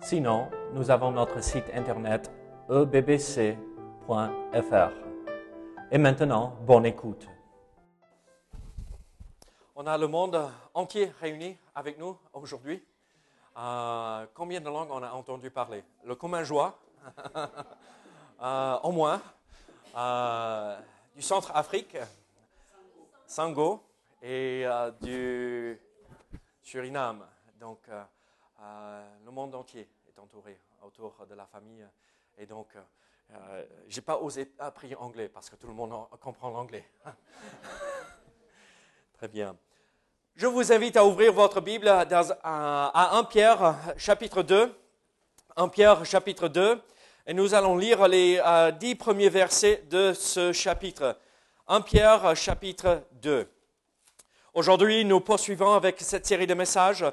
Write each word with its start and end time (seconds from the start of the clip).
Sinon, 0.00 0.48
nous 0.72 0.90
avons 0.90 1.10
notre 1.10 1.42
site 1.42 1.70
internet 1.74 2.30
ebbc.fr. 2.70 3.56
Et 5.90 5.98
maintenant, 5.98 6.56
bonne 6.62 6.86
écoute. 6.86 7.26
On 9.74 9.86
a 9.86 9.98
le 9.98 10.06
monde 10.06 10.50
entier 10.72 11.12
réuni 11.20 11.56
avec 11.74 11.98
nous 11.98 12.16
aujourd'hui. 12.32 12.82
Euh, 13.56 14.26
combien 14.34 14.60
de 14.60 14.66
langues 14.66 14.90
on 14.90 15.02
a 15.02 15.10
entendu 15.10 15.50
parler? 15.50 15.82
Le 16.04 16.14
commun 16.14 16.44
joie, 16.44 16.78
euh, 18.42 18.78
au 18.82 18.92
moins. 18.92 19.20
Euh, 19.96 20.78
du 21.16 21.22
centre-Afrique, 21.22 21.96
Sango, 23.26 23.82
et 24.22 24.64
du 25.00 25.80
Suriname. 26.62 27.24
Donc, 27.58 27.80
le 28.60 29.30
monde 29.30 29.54
entier 29.54 29.88
est 30.08 30.18
entouré 30.18 30.58
autour 30.82 31.26
de 31.28 31.34
la 31.34 31.46
famille. 31.46 31.86
Et 32.36 32.46
donc, 32.46 32.68
euh, 33.32 33.64
je 33.88 33.96
n'ai 33.96 34.02
pas 34.02 34.18
osé 34.18 34.52
apprendre 34.58 35.00
anglais 35.02 35.28
parce 35.28 35.50
que 35.50 35.56
tout 35.56 35.66
le 35.66 35.74
monde 35.74 35.92
en- 35.92 36.08
comprend 36.20 36.50
l'anglais. 36.50 36.84
Très 39.18 39.28
bien. 39.28 39.56
Je 40.36 40.46
vous 40.46 40.72
invite 40.72 40.96
à 40.96 41.04
ouvrir 41.04 41.32
votre 41.32 41.60
Bible 41.60 41.86
dans- 41.86 42.30
à, 42.42 42.90
à 42.94 43.16
1 43.18 43.24
Pierre, 43.24 43.74
chapitre 43.96 44.42
2. 44.42 44.72
1 45.56 45.68
Pierre, 45.68 46.04
chapitre 46.04 46.48
2. 46.48 46.80
Et 47.26 47.34
nous 47.34 47.52
allons 47.54 47.76
lire 47.76 48.06
les 48.08 48.40
euh, 48.44 48.70
dix 48.70 48.94
premiers 48.94 49.28
versets 49.28 49.82
de 49.90 50.12
ce 50.12 50.52
chapitre. 50.52 51.18
1 51.66 51.80
Pierre, 51.82 52.34
chapitre 52.36 53.02
2. 53.12 53.50
Aujourd'hui, 54.54 55.04
nous 55.04 55.20
poursuivons 55.20 55.74
avec 55.74 56.00
cette 56.00 56.24
série 56.26 56.46
de 56.46 56.54
messages 56.54 57.02
euh, 57.02 57.10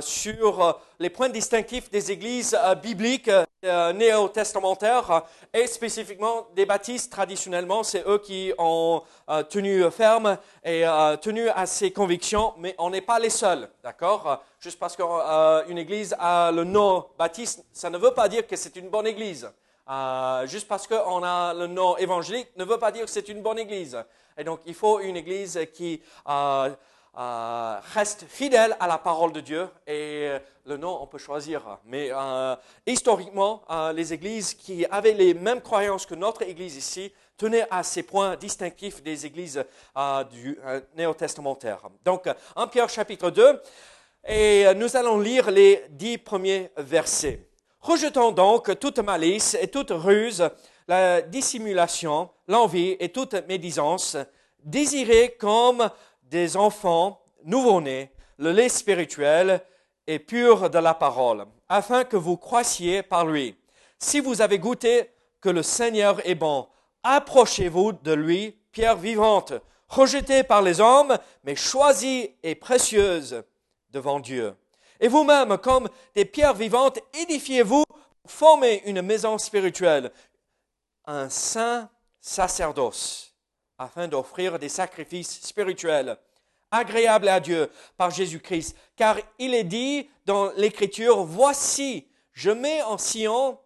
sur 0.00 0.62
euh, 0.62 0.72
les 0.98 1.08
points 1.08 1.30
distinctifs 1.30 1.90
des 1.90 2.12
églises 2.12 2.56
euh, 2.60 2.74
bibliques 2.74 3.30
euh, 3.64 3.92
néo-testamentaires 3.92 5.10
euh, 5.10 5.20
et 5.60 5.66
spécifiquement 5.66 6.46
des 6.54 6.66
baptistes 6.66 7.10
traditionnellement. 7.10 7.82
C'est 7.82 8.06
eux 8.06 8.18
qui 8.18 8.52
ont 8.58 9.02
euh, 9.28 9.42
tenu 9.42 9.90
ferme 9.90 10.36
et 10.62 10.86
euh, 10.86 11.16
tenu 11.16 11.48
à 11.48 11.64
ces 11.66 11.90
convictions, 11.90 12.52
mais 12.58 12.74
on 12.78 12.90
n'est 12.90 13.00
pas 13.00 13.18
les 13.18 13.30
seuls, 13.30 13.68
d'accord? 13.82 14.30
Euh, 14.30 14.36
Juste 14.60 14.78
parce 14.78 14.96
qu'une 14.96 15.78
église 15.78 16.14
a 16.20 16.52
le 16.52 16.62
nom 16.62 17.06
baptiste, 17.18 17.64
ça 17.72 17.90
ne 17.90 17.98
veut 17.98 18.14
pas 18.14 18.28
dire 18.28 18.46
que 18.46 18.54
c'est 18.54 18.76
une 18.76 18.90
bonne 18.90 19.08
église. 19.08 19.50
Euh, 19.90 20.46
juste 20.46 20.68
parce 20.68 20.86
qu'on 20.86 21.24
a 21.24 21.52
le 21.52 21.66
nom 21.66 21.96
évangélique 21.96 22.48
ne 22.56 22.64
veut 22.64 22.78
pas 22.78 22.92
dire 22.92 23.04
que 23.04 23.10
c'est 23.10 23.28
une 23.28 23.42
bonne 23.42 23.58
église. 23.58 23.98
Et 24.38 24.44
donc, 24.44 24.60
il 24.64 24.74
faut 24.74 25.00
une 25.00 25.16
église 25.16 25.58
qui 25.74 26.00
euh, 26.28 26.70
euh, 27.18 27.78
reste 27.92 28.24
fidèle 28.26 28.74
à 28.80 28.86
la 28.86 28.96
parole 28.96 29.32
de 29.32 29.40
Dieu. 29.40 29.68
Et 29.86 30.28
euh, 30.28 30.38
le 30.64 30.78
nom, 30.78 30.98
on 31.02 31.06
peut 31.06 31.18
choisir. 31.18 31.78
Mais 31.84 32.08
euh, 32.10 32.56
historiquement, 32.86 33.62
les 33.94 34.12
églises 34.12 34.54
qui 34.54 34.86
avaient 34.86 35.12
les 35.12 35.34
mêmes 35.34 35.60
croyances 35.60 36.06
que 36.06 36.14
notre 36.14 36.42
église 36.42 36.76
ici 36.76 37.12
tenaient 37.36 37.66
à 37.70 37.82
ces 37.82 38.02
points 38.02 38.36
distinctifs 38.36 39.02
des 39.02 39.26
églises 39.26 39.62
du 40.30 40.58
néo-testamentaire. 40.96 41.80
Donc, 42.04 42.28
1 42.56 42.66
Pierre 42.68 42.88
chapitre 42.88 43.30
2. 43.30 43.60
Et 44.28 44.66
nous 44.76 44.96
allons 44.96 45.18
lire 45.18 45.50
les 45.50 45.84
dix 45.90 46.16
premiers 46.16 46.70
versets. 46.76 47.48
Rejetons 47.80 48.30
donc 48.30 48.78
toute 48.78 49.00
malice 49.00 49.56
et 49.60 49.66
toute 49.66 49.90
ruse, 49.90 50.48
la 50.86 51.20
dissimulation, 51.20 52.30
l'envie 52.46 52.96
et 53.00 53.08
toute 53.08 53.34
médisance. 53.48 54.16
Désirez 54.62 55.34
comme 55.40 55.90
des 56.32 56.56
enfants 56.56 57.20
nouveau-nés 57.44 58.10
le 58.38 58.52
lait 58.52 58.70
spirituel 58.70 59.60
et 60.06 60.18
pur 60.18 60.70
de 60.70 60.78
la 60.78 60.94
parole, 60.94 61.44
afin 61.68 62.04
que 62.04 62.16
vous 62.16 62.38
croissiez 62.38 63.02
par 63.02 63.26
lui. 63.26 63.54
Si 63.98 64.18
vous 64.18 64.40
avez 64.40 64.58
goûté 64.58 65.10
que 65.42 65.50
le 65.50 65.62
Seigneur 65.62 66.26
est 66.26 66.34
bon, 66.34 66.66
approchez-vous 67.02 67.92
de 67.92 68.12
lui, 68.12 68.56
pierre 68.72 68.96
vivante, 68.96 69.52
rejetée 69.88 70.42
par 70.42 70.62
les 70.62 70.80
hommes, 70.80 71.18
mais 71.44 71.54
choisie 71.54 72.30
et 72.42 72.54
précieuse 72.54 73.44
devant 73.90 74.18
Dieu. 74.18 74.54
Et 75.00 75.08
vous-même, 75.08 75.58
comme 75.58 75.88
des 76.14 76.24
pierres 76.24 76.54
vivantes, 76.54 76.98
édifiez-vous, 77.12 77.84
formez 78.26 78.82
une 78.86 79.02
maison 79.02 79.36
spirituelle, 79.36 80.10
un 81.04 81.28
saint 81.28 81.90
sacerdoce, 82.20 83.31
afin 83.78 84.08
d'offrir 84.08 84.58
des 84.58 84.68
sacrifices 84.68 85.40
spirituels 85.42 86.16
agréables 86.70 87.28
à 87.28 87.38
Dieu 87.38 87.70
par 87.96 88.10
Jésus-Christ. 88.10 88.76
Car 88.96 89.18
il 89.38 89.54
est 89.54 89.64
dit 89.64 90.08
dans 90.24 90.50
l'Écriture, 90.52 91.22
voici, 91.22 92.08
je 92.32 92.50
mets 92.50 92.82
en 92.82 92.98
Sion 92.98 93.58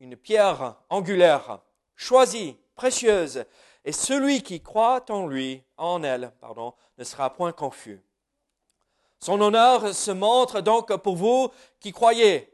une 0.00 0.16
pierre 0.16 0.76
angulaire, 0.90 1.60
choisie, 1.94 2.56
précieuse, 2.74 3.44
et 3.84 3.92
celui 3.92 4.42
qui 4.42 4.60
croit 4.60 5.04
en 5.10 5.26
lui, 5.26 5.62
en 5.76 6.02
elle, 6.02 6.32
pardon, 6.40 6.74
ne 6.98 7.04
sera 7.04 7.32
point 7.32 7.52
confus. 7.52 8.00
Son 9.20 9.40
honneur 9.40 9.94
se 9.94 10.10
montre 10.10 10.60
donc 10.60 10.94
pour 10.96 11.14
vous 11.14 11.50
qui 11.78 11.92
croyez. 11.92 12.52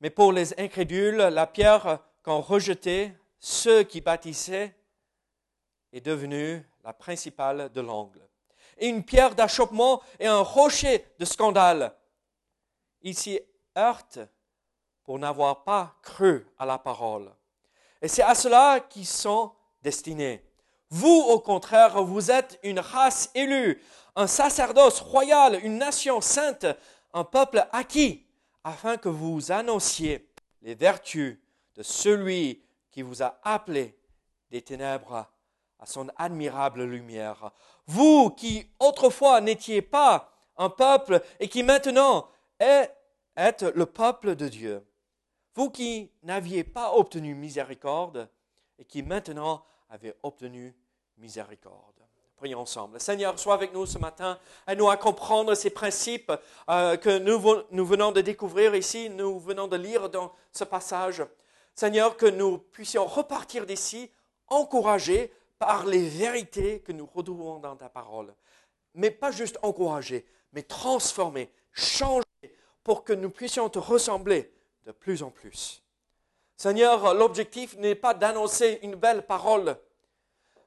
Mais 0.00 0.10
pour 0.10 0.32
les 0.32 0.58
incrédules, 0.60 1.16
la 1.16 1.46
pierre 1.46 2.00
qu'ont 2.22 2.42
rejetée 2.42 3.12
ceux 3.38 3.82
qui 3.82 4.02
bâtissaient 4.02 4.74
est 5.94 6.00
devenue 6.00 6.60
la 6.82 6.92
principale 6.92 7.70
de 7.72 7.80
l'angle. 7.80 8.20
Et 8.78 8.88
une 8.88 9.04
pierre 9.04 9.36
d'achoppement 9.36 10.02
et 10.18 10.26
un 10.26 10.40
rocher 10.40 11.06
de 11.20 11.24
scandale. 11.24 11.94
Ils 13.02 13.16
s'y 13.16 13.38
heurtent 13.78 14.18
pour 15.04 15.18
n'avoir 15.20 15.62
pas 15.62 15.94
cru 16.02 16.46
à 16.58 16.66
la 16.66 16.78
parole. 16.78 17.32
Et 18.02 18.08
c'est 18.08 18.22
à 18.22 18.34
cela 18.34 18.80
qu'ils 18.80 19.06
sont 19.06 19.52
destinés. 19.82 20.44
Vous, 20.90 21.24
au 21.28 21.38
contraire, 21.38 22.02
vous 22.02 22.30
êtes 22.30 22.58
une 22.64 22.80
race 22.80 23.30
élue, 23.34 23.80
un 24.16 24.26
sacerdoce 24.26 25.00
royal, 25.00 25.60
une 25.64 25.78
nation 25.78 26.20
sainte, 26.20 26.66
un 27.12 27.24
peuple 27.24 27.64
acquis, 27.70 28.26
afin 28.64 28.96
que 28.96 29.08
vous 29.08 29.52
annonciez 29.52 30.28
les 30.60 30.74
vertus 30.74 31.38
de 31.76 31.82
celui 31.84 32.64
qui 32.90 33.02
vous 33.02 33.22
a 33.22 33.38
appelé 33.44 33.96
des 34.50 34.62
ténèbres 34.62 35.28
à 35.84 35.86
son 35.86 36.08
admirable 36.16 36.82
lumière. 36.84 37.50
Vous 37.86 38.30
qui 38.30 38.66
autrefois 38.80 39.42
n'étiez 39.42 39.82
pas 39.82 40.32
un 40.56 40.70
peuple 40.70 41.20
et 41.38 41.46
qui 41.46 41.62
maintenant 41.62 42.26
êtes 42.58 43.62
le 43.62 43.84
peuple 43.84 44.34
de 44.34 44.48
Dieu. 44.48 44.82
Vous 45.54 45.68
qui 45.68 46.10
n'aviez 46.22 46.64
pas 46.64 46.94
obtenu 46.94 47.34
miséricorde 47.34 48.30
et 48.78 48.86
qui 48.86 49.02
maintenant 49.02 49.62
avez 49.90 50.14
obtenu 50.22 50.74
miséricorde. 51.18 52.00
Prions 52.36 52.60
ensemble. 52.60 52.98
Seigneur, 52.98 53.38
sois 53.38 53.54
avec 53.54 53.74
nous 53.74 53.84
ce 53.84 53.98
matin. 53.98 54.38
Aide-nous 54.66 54.88
à 54.88 54.96
comprendre 54.96 55.54
ces 55.54 55.70
principes 55.70 56.32
euh, 56.70 56.96
que 56.96 57.18
nous, 57.18 57.62
nous 57.70 57.84
venons 57.84 58.10
de 58.10 58.22
découvrir 58.22 58.74
ici, 58.74 59.10
nous 59.10 59.38
venons 59.38 59.68
de 59.68 59.76
lire 59.76 60.08
dans 60.08 60.32
ce 60.50 60.64
passage. 60.64 61.22
Seigneur, 61.74 62.16
que 62.16 62.26
nous 62.26 62.56
puissions 62.56 63.04
repartir 63.04 63.66
d'ici 63.66 64.10
encouragés 64.48 65.30
par 65.58 65.86
les 65.86 66.08
vérités 66.08 66.80
que 66.80 66.92
nous 66.92 67.06
retrouvons 67.06 67.58
dans 67.58 67.76
ta 67.76 67.88
parole. 67.88 68.34
Mais 68.94 69.10
pas 69.10 69.30
juste 69.30 69.58
encouragés, 69.62 70.26
mais 70.52 70.62
transformés, 70.62 71.50
changés 71.72 72.24
pour 72.82 73.04
que 73.04 73.12
nous 73.12 73.30
puissions 73.30 73.68
te 73.68 73.78
ressembler 73.78 74.52
de 74.84 74.92
plus 74.92 75.22
en 75.22 75.30
plus. 75.30 75.82
Seigneur, 76.56 77.14
l'objectif 77.14 77.76
n'est 77.78 77.94
pas 77.94 78.14
d'annoncer 78.14 78.78
une 78.82 78.94
belle 78.94 79.26
parole, 79.26 79.76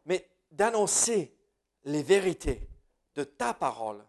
mais 0.06 0.28
d'annoncer 0.52 1.34
les 1.86 2.04
vérités 2.04 2.68
de 3.16 3.24
ta 3.24 3.54
parole. 3.54 4.04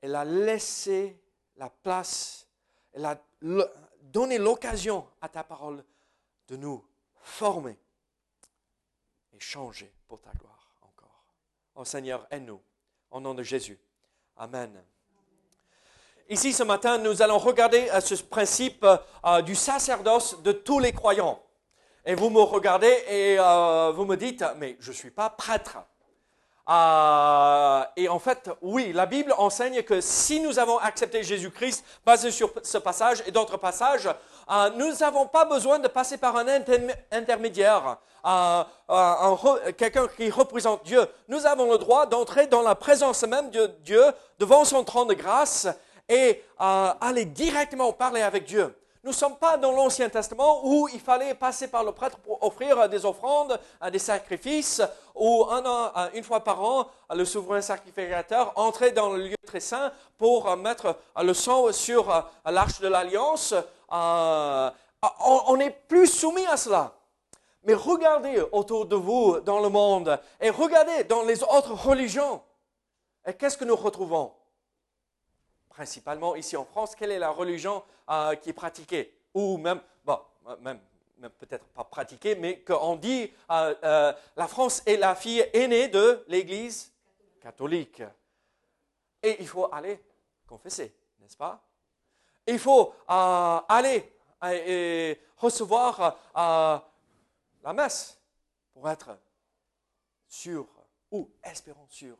Elle 0.00 0.14
a 0.14 0.24
laissé 0.24 1.20
la 1.56 1.68
place, 1.68 2.46
elle 2.92 3.04
a 3.04 3.20
donné 4.02 4.38
l'occasion 4.38 5.06
à 5.20 5.28
ta 5.28 5.42
parole 5.42 5.84
de 6.46 6.56
nous 6.56 6.84
former 7.16 7.76
et 9.38 9.40
changer 9.40 9.92
pour 10.08 10.20
ta 10.20 10.30
gloire 10.38 10.68
encore. 10.82 11.24
Oh 11.76 11.84
Seigneur, 11.84 12.26
aide-nous. 12.30 12.60
Au 13.10 13.20
nom 13.20 13.34
de 13.34 13.42
Jésus. 13.42 13.78
Amen. 14.36 14.70
ici 16.28 16.52
ce 16.52 16.62
matin, 16.62 16.98
nous 16.98 17.22
allons 17.22 17.38
regarder 17.38 17.88
ce 18.00 18.14
principe 18.22 18.84
du 19.44 19.54
sacerdoce 19.54 20.42
de 20.42 20.52
tous 20.52 20.78
les 20.78 20.92
croyants. 20.92 21.42
Et 22.04 22.14
vous 22.14 22.30
me 22.30 22.40
regardez 22.40 23.04
et 23.08 23.36
vous 23.94 24.04
me 24.04 24.16
dites, 24.16 24.44
mais 24.56 24.76
je 24.80 24.90
ne 24.90 24.96
suis 24.96 25.10
pas 25.10 25.30
prêtre. 25.30 25.78
Euh, 26.68 27.82
et 27.96 28.08
en 28.08 28.18
fait, 28.18 28.50
oui, 28.60 28.92
la 28.92 29.06
Bible 29.06 29.32
enseigne 29.38 29.82
que 29.82 30.02
si 30.02 30.40
nous 30.40 30.58
avons 30.58 30.76
accepté 30.78 31.22
Jésus-Christ, 31.22 31.82
basé 32.04 32.30
sur 32.30 32.52
ce 32.62 32.76
passage 32.76 33.22
et 33.26 33.30
d'autres 33.30 33.56
passages, 33.56 34.08
euh, 34.50 34.70
nous 34.76 34.92
n'avons 34.92 35.26
pas 35.26 35.44
besoin 35.44 35.78
de 35.78 35.88
passer 35.88 36.16
par 36.16 36.36
un 36.36 36.46
intermédiaire, 37.12 37.98
euh, 38.26 38.64
quelqu'un 39.76 40.08
qui 40.08 40.30
représente 40.30 40.84
Dieu. 40.84 41.06
Nous 41.28 41.46
avons 41.46 41.70
le 41.70 41.78
droit 41.78 42.06
d'entrer 42.06 42.46
dans 42.46 42.62
la 42.62 42.74
présence 42.74 43.22
même 43.24 43.50
de 43.50 43.66
Dieu, 43.84 44.02
devant 44.38 44.64
son 44.64 44.84
trône 44.84 45.08
de 45.08 45.14
grâce, 45.14 45.66
et 46.08 46.42
aller 46.58 47.26
directement 47.26 47.92
parler 47.92 48.22
avec 48.22 48.44
Dieu. 48.44 48.74
Nous 49.04 49.10
ne 49.10 49.16
sommes 49.16 49.36
pas 49.36 49.56
dans 49.56 49.72
l'Ancien 49.72 50.08
Testament 50.08 50.62
où 50.64 50.88
il 50.92 51.00
fallait 51.00 51.32
passer 51.34 51.68
par 51.68 51.84
le 51.84 51.92
prêtre 51.92 52.18
pour 52.18 52.42
offrir 52.42 52.88
des 52.88 53.06
offrandes, 53.06 53.58
des 53.92 53.98
sacrifices, 53.98 54.82
ou 55.14 55.46
un 55.50 56.10
une 56.14 56.24
fois 56.24 56.40
par 56.42 56.62
an, 56.62 56.86
le 57.14 57.24
souverain 57.24 57.60
sacrificateur 57.60 58.52
entrait 58.56 58.90
dans 58.90 59.12
le 59.12 59.28
lieu 59.28 59.36
très 59.46 59.60
saint 59.60 59.92
pour 60.16 60.56
mettre 60.56 60.96
le 61.22 61.32
sang 61.32 61.72
sur 61.72 62.24
l'arche 62.44 62.80
de 62.80 62.88
l'alliance. 62.88 63.54
Euh, 63.92 64.70
on 65.20 65.56
n'est 65.56 65.70
plus 65.70 66.06
soumis 66.06 66.46
à 66.46 66.56
cela. 66.56 66.94
Mais 67.64 67.74
regardez 67.74 68.40
autour 68.52 68.86
de 68.86 68.96
vous 68.96 69.40
dans 69.40 69.60
le 69.60 69.68
monde 69.68 70.18
et 70.40 70.50
regardez 70.50 71.04
dans 71.04 71.22
les 71.22 71.42
autres 71.42 71.74
religions. 71.74 72.42
Et 73.26 73.34
qu'est-ce 73.34 73.58
que 73.58 73.64
nous 73.64 73.76
retrouvons? 73.76 74.32
Principalement 75.68 76.34
ici 76.34 76.56
en 76.56 76.64
France, 76.64 76.94
quelle 76.94 77.10
est 77.10 77.18
la 77.18 77.30
religion 77.30 77.82
euh, 78.10 78.34
qui 78.36 78.50
est 78.50 78.54
pratiqué, 78.54 79.14
ou 79.34 79.58
même, 79.58 79.80
bon, 80.04 80.18
même, 80.60 80.80
peut-être 81.38 81.66
pas 81.66 81.84
pratiqué, 81.84 82.34
mais 82.34 82.60
qu'on 82.60 82.96
dit 82.96 83.30
euh, 83.50 84.12
la 84.36 84.48
France 84.48 84.82
est 84.86 84.96
la 84.96 85.14
fille 85.14 85.46
aînée 85.52 85.88
de 85.88 86.24
l'Église 86.26 86.92
catholique. 87.40 88.02
Et 89.22 89.36
il 89.40 89.46
faut 89.46 89.68
aller 89.72 90.02
confesser, 90.46 90.94
n'est-ce 91.20 91.36
pas? 91.36 91.60
Il 92.48 92.58
faut 92.58 92.92
aller 93.08 94.12
et 94.42 95.20
recevoir 95.36 96.16
la 96.34 97.72
messe 97.72 98.18
pour 98.72 98.88
être 98.90 99.10
sûr 100.28 100.66
ou 101.10 101.30
espérant 101.42 101.86
sûr. 101.88 102.16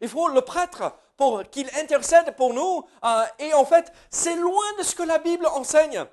Il 0.00 0.08
faut 0.08 0.28
le 0.28 0.40
prêtre 0.40 0.92
pour 1.16 1.42
qu'il 1.50 1.68
intercède 1.78 2.34
pour 2.36 2.52
nous. 2.52 2.84
Euh, 3.04 3.24
et 3.38 3.54
en 3.54 3.64
fait, 3.64 3.92
c'est 4.10 4.36
loin 4.36 4.64
de 4.78 4.82
ce 4.82 4.94
que 4.94 5.02
la 5.02 5.18
Bible 5.18 5.46
enseigne. 5.46 6.04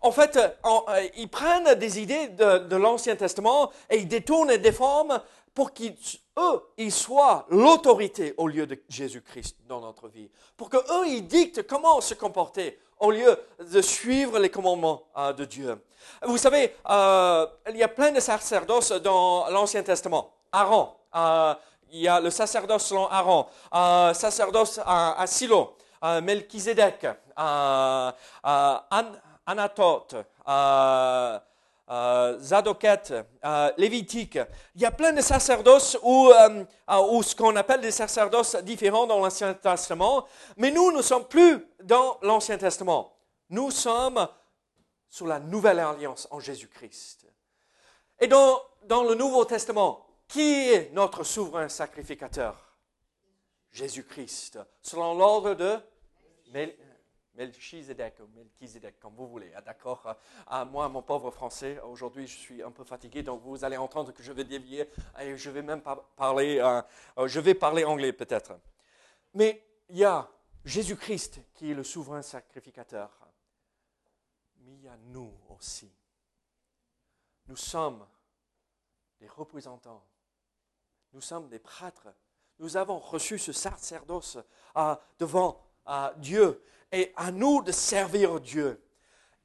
En 0.00 0.12
fait, 0.12 0.36
euh, 0.36 0.48
euh, 0.88 1.08
ils 1.16 1.28
prennent 1.28 1.74
des 1.74 2.00
idées 2.00 2.28
de, 2.28 2.76
l'Ancien 2.76 3.16
Testament 3.16 3.70
et 3.90 3.98
ils 3.98 4.08
détournent 4.08 4.50
et 4.50 4.58
déforment 4.58 5.20
pour 5.58 5.74
qu'eux, 5.74 6.62
ils 6.76 6.92
soient 6.92 7.44
l'autorité 7.48 8.32
au 8.36 8.46
lieu 8.46 8.64
de 8.64 8.80
Jésus-Christ 8.88 9.56
dans 9.66 9.80
notre 9.80 10.06
vie. 10.06 10.30
Pour 10.56 10.70
qu'eux, 10.70 11.04
ils 11.08 11.26
dictent 11.26 11.66
comment 11.66 12.00
se 12.00 12.14
comporter 12.14 12.78
au 13.00 13.10
lieu 13.10 13.36
de 13.58 13.80
suivre 13.80 14.38
les 14.38 14.50
commandements 14.50 15.02
de 15.36 15.44
Dieu. 15.44 15.84
Vous 16.22 16.38
savez, 16.38 16.76
il 16.88 17.76
y 17.76 17.82
a 17.82 17.88
plein 17.88 18.12
de 18.12 18.20
sacerdoces 18.20 18.92
dans 19.02 19.50
l'Ancien 19.50 19.82
Testament. 19.82 20.32
Aaron, 20.52 20.90
il 21.90 22.02
y 22.02 22.06
a 22.06 22.20
le 22.20 22.30
sacerdoce 22.30 22.86
selon 22.86 23.08
Aaron, 23.08 23.46
sacerdoce 24.14 24.78
à, 24.86 25.24
Silo, 25.26 25.74
Melchizedek, 26.22 27.04
un, 27.36 28.14
Anatote, 29.44 30.14
Zadoket, 32.40 33.14
Lévitique. 33.76 34.38
Il 34.74 34.82
y 34.82 34.84
a 34.84 34.90
plein 34.90 35.12
de 35.12 35.20
sacerdoces 35.20 35.98
ou, 36.02 36.30
euh, 36.30 36.64
ou 37.10 37.22
ce 37.22 37.34
qu'on 37.34 37.56
appelle 37.56 37.80
des 37.80 37.90
sacerdoces 37.90 38.56
différents 38.56 39.06
dans 39.06 39.20
l'Ancien 39.20 39.54
Testament, 39.54 40.26
mais 40.56 40.70
nous 40.70 40.92
ne 40.92 41.02
sommes 41.02 41.26
plus 41.26 41.66
dans 41.82 42.18
l'Ancien 42.22 42.58
Testament. 42.58 43.16
Nous 43.50 43.70
sommes 43.70 44.28
sous 45.08 45.26
la 45.26 45.40
nouvelle 45.40 45.78
alliance 45.78 46.28
en 46.30 46.40
Jésus-Christ. 46.40 47.26
Et 48.20 48.26
dans, 48.26 48.60
dans 48.84 49.04
le 49.04 49.14
Nouveau 49.14 49.44
Testament, 49.44 50.06
qui 50.26 50.70
est 50.70 50.90
notre 50.92 51.24
souverain 51.24 51.68
sacrificateur? 51.68 52.68
Jésus-Christ, 53.70 54.58
selon 54.82 55.14
l'ordre 55.14 55.54
de 55.54 55.78
Melchizedek, 57.38 58.20
ou 58.20 58.26
Melchizedek, 58.36 59.00
comme 59.00 59.14
vous 59.14 59.26
voulez. 59.26 59.50
Ah, 59.54 59.62
d'accord? 59.62 60.14
Ah, 60.46 60.64
Moi, 60.66 60.88
mon 60.88 61.00
pauvre 61.02 61.30
français, 61.30 61.80
aujourd'hui, 61.80 62.26
je 62.26 62.36
suis 62.36 62.62
un 62.62 62.70
peu 62.70 62.84
fatigué, 62.84 63.22
donc 63.22 63.40
vous 63.42 63.64
allez 63.64 63.78
entendre 63.78 64.12
que 64.12 64.22
je 64.22 64.32
vais 64.32 64.44
dévier 64.44 64.90
et 65.20 65.36
je 65.36 65.50
vais 65.50 65.62
même 65.62 65.82
parler, 66.16 66.58
euh, 66.58 66.82
euh, 67.16 67.28
je 67.28 67.40
vais 67.40 67.54
parler 67.54 67.84
anglais 67.84 68.12
peut-être. 68.12 68.58
Mais 69.32 69.64
il 69.88 69.98
y 69.98 70.04
a 70.04 70.28
Jésus-Christ 70.64 71.40
qui 71.54 71.70
est 71.70 71.74
le 71.74 71.84
souverain 71.84 72.20
sacrificateur. 72.20 73.10
Mais 74.58 74.72
il 74.74 74.82
y 74.82 74.88
a 74.88 74.96
nous 75.06 75.32
aussi. 75.48 75.90
Nous 77.46 77.56
sommes 77.56 78.06
des 79.20 79.28
représentants 79.28 80.04
nous 81.12 81.20
sommes 81.20 81.48
des 81.48 81.58
prêtres. 81.58 82.08
Nous 82.58 82.76
avons 82.76 82.98
reçu 82.98 83.38
ce 83.38 83.52
sacerdoce 83.52 84.38
euh, 84.76 84.96
devant 85.18 85.67
euh, 85.88 86.08
Dieu 86.16 86.62
et 86.92 87.12
à 87.16 87.30
nous 87.30 87.62
de 87.62 87.72
servir 87.72 88.40
Dieu. 88.40 88.80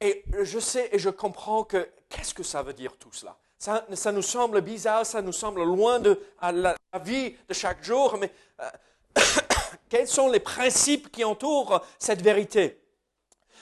Et 0.00 0.24
je 0.42 0.58
sais 0.58 0.88
et 0.92 0.98
je 0.98 1.10
comprends 1.10 1.64
que 1.64 1.88
qu'est-ce 2.08 2.34
que 2.34 2.42
ça 2.42 2.62
veut 2.62 2.72
dire 2.72 2.96
tout 2.96 3.12
cela? 3.12 3.36
Ça, 3.58 3.86
ça, 3.94 4.12
nous 4.12 4.22
semble 4.22 4.60
bizarre, 4.60 5.06
ça 5.06 5.22
nous 5.22 5.32
semble 5.32 5.62
loin 5.62 5.98
de 5.98 6.20
la, 6.42 6.74
vie 7.02 7.34
de 7.48 7.54
chaque 7.54 7.82
jour, 7.82 8.18
mais 8.18 8.30
euh, 8.60 8.70
quels 9.88 10.08
sont 10.08 10.28
les 10.28 10.40
principes 10.40 11.10
qui 11.10 11.24
entourent 11.24 11.82
cette 11.98 12.20
vérité? 12.20 12.78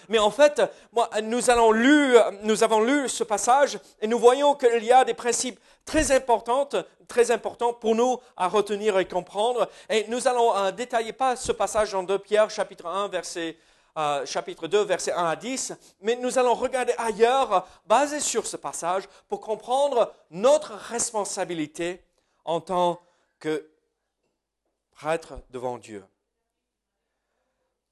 Mais 0.09 0.19
en 0.19 0.31
fait, 0.31 0.61
moi, 0.93 1.09
nous, 1.23 1.51
allons 1.51 1.73
lu, 1.73 2.17
nous 2.43 2.65
avons 2.65 2.83
lu 2.83 3.09
ce 3.09 3.25
passage 3.25 3.79
et 4.01 4.07
nous 4.07 4.19
voyons 4.19 4.55
qu'il 4.55 4.85
y 4.85 4.93
a 4.93 5.05
des 5.05 5.15
principes 5.15 5.61
très 5.85 6.13
importants, 6.13 6.69
très 7.09 7.31
importants 7.31 7.73
pour 7.73 7.95
nous 7.95 8.19
à 8.37 8.49
retenir 8.49 8.99
et 8.99 9.07
comprendre. 9.07 9.69
Et 9.89 10.07
nous 10.09 10.29
allons 10.29 10.57
euh, 10.57 10.71
détailler 10.71 11.13
pas 11.13 11.37
ce 11.37 11.53
passage 11.53 11.95
en 11.95 12.03
2 12.03 12.19
Pierre, 12.19 12.51
chapitre 12.51 12.87
1, 12.87 13.09
verset, 13.09 13.57
euh, 13.97 14.25
chapitre 14.25 14.69
2, 14.69 14.85
verset 14.85 15.13
1 15.13 15.25
à 15.25 15.37
10, 15.37 15.75
mais 16.01 16.17
nous 16.17 16.39
allons 16.39 16.55
regarder 16.55 16.95
ailleurs, 16.99 17.67
basé 17.87 18.21
sur 18.21 18.47
ce 18.47 18.57
passage, 18.57 19.05
pour 19.29 19.41
comprendre 19.41 20.13
notre 20.31 20.73
responsabilité 20.73 22.03
en 22.45 22.61
tant 22.61 23.01
que 23.39 23.69
prêtre 24.93 25.35
devant 25.51 25.79
Dieu. 25.79 26.05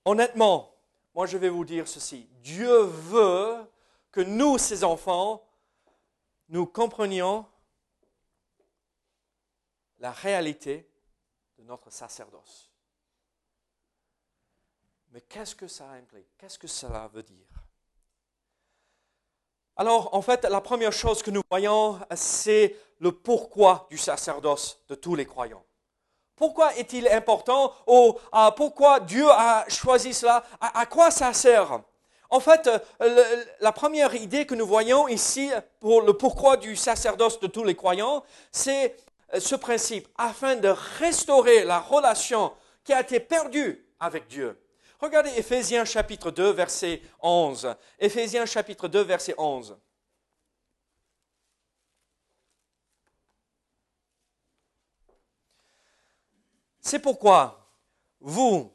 Honnêtement, 0.05 0.75
moi 1.15 1.26
je 1.26 1.37
vais 1.37 1.49
vous 1.49 1.65
dire 1.65 1.87
ceci. 1.87 2.29
Dieu 2.43 2.81
veut 2.83 3.57
que 4.12 4.21
nous, 4.21 4.59
ses 4.59 4.85
enfants, 4.85 5.43
nous 6.49 6.67
comprenions 6.67 7.45
la 10.00 10.11
réalité 10.11 10.88
de 11.59 11.64
notre 11.64 11.90
sacerdoce. 11.90 12.71
Mais 15.12 15.21
qu'est-ce 15.21 15.54
que 15.54 15.69
ça 15.69 15.88
implique? 15.90 16.28
Qu'est-ce 16.38 16.59
que 16.59 16.69
cela 16.69 17.09
veut 17.12 17.23
dire? 17.23 17.47
Alors, 19.76 20.14
en 20.14 20.23
fait, 20.23 20.45
la 20.45 20.61
première 20.61 20.92
chose 20.92 21.23
que 21.23 21.30
nous 21.30 21.42
voyons, 21.50 21.99
c'est 22.14 22.76
le 22.99 23.12
pourquoi 23.12 23.87
du 23.90 23.99
sacerdoce 23.99 24.78
de 24.88 24.95
tous 24.95 25.14
les 25.14 25.26
croyants. 25.26 25.64
Pourquoi 26.37 26.75
est-il 26.76 27.09
important? 27.09 27.73
Ou 27.87 28.14
euh, 28.35 28.50
pourquoi 28.52 29.00
Dieu 29.00 29.28
a 29.28 29.66
choisi 29.69 30.14
cela? 30.14 30.45
À, 30.61 30.87
quoi 30.87 31.11
ça 31.11 31.33
sert? 31.35 31.80
En 32.30 32.40
fait, 32.40 32.71
euh, 33.02 33.45
la 33.61 33.73
première 33.73 34.14
idée 34.14 34.47
que 34.47 34.54
nous 34.54 34.66
voyons 34.66 35.09
ici 35.09 35.50
pour 35.80 36.02
le 36.02 36.14
pourquoi 36.14 36.57
du 36.57 36.76
sacerdoce 36.76 37.40
de 37.40 37.47
tous 37.47 37.64
les 37.64 37.75
croyants, 37.75 38.23
c'est 38.52 38.97
ce 39.39 39.55
principe 39.55 40.09
afin 40.17 40.57
de 40.57 40.69
restaurer 40.99 41.65
la 41.65 41.79
relation 41.79 42.53
qui 42.85 42.93
a 42.93 43.01
été 43.01 43.21
perdue 43.21 43.87
avec 43.99 44.27
Dieu. 44.27 44.61
Regardez 44.99 45.31
Ephésiens 45.39 45.85
chapitre 45.85 46.31
2, 46.31 46.51
verset 46.51 47.01
11. 47.21 47.75
Ephésiens 47.99 48.47
chapitre 48.47 48.89
2, 48.89 49.01
verset 49.03 49.35
11. 49.39 49.79
C'est 56.81 56.99
pourquoi 56.99 57.71
vous, 58.21 58.75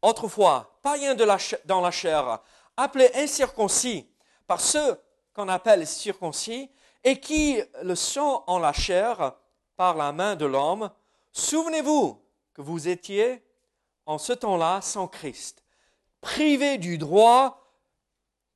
autrefois, 0.00 0.78
païens 0.82 1.14
de 1.14 1.26
dans 1.64 1.80
la 1.80 1.90
chair, 1.90 2.40
appelés 2.76 3.10
incirconcis 3.14 4.08
par 4.46 4.60
ceux 4.60 4.98
qu'on 5.34 5.48
appelle 5.48 5.86
circoncis, 5.86 6.70
et 7.04 7.20
qui 7.20 7.60
le 7.82 7.94
sont 7.94 8.44
en 8.46 8.58
la 8.58 8.72
chair 8.72 9.34
la 9.90 10.12
main 10.12 10.36
de 10.36 10.46
l'homme, 10.46 10.90
souvenez-vous 11.32 12.20
que 12.54 12.62
vous 12.62 12.88
étiez 12.88 13.42
en 14.06 14.18
ce 14.18 14.32
temps-là 14.32 14.80
sans 14.80 15.08
Christ, 15.08 15.64
privés 16.20 16.78
du 16.78 16.98
droit 16.98 17.58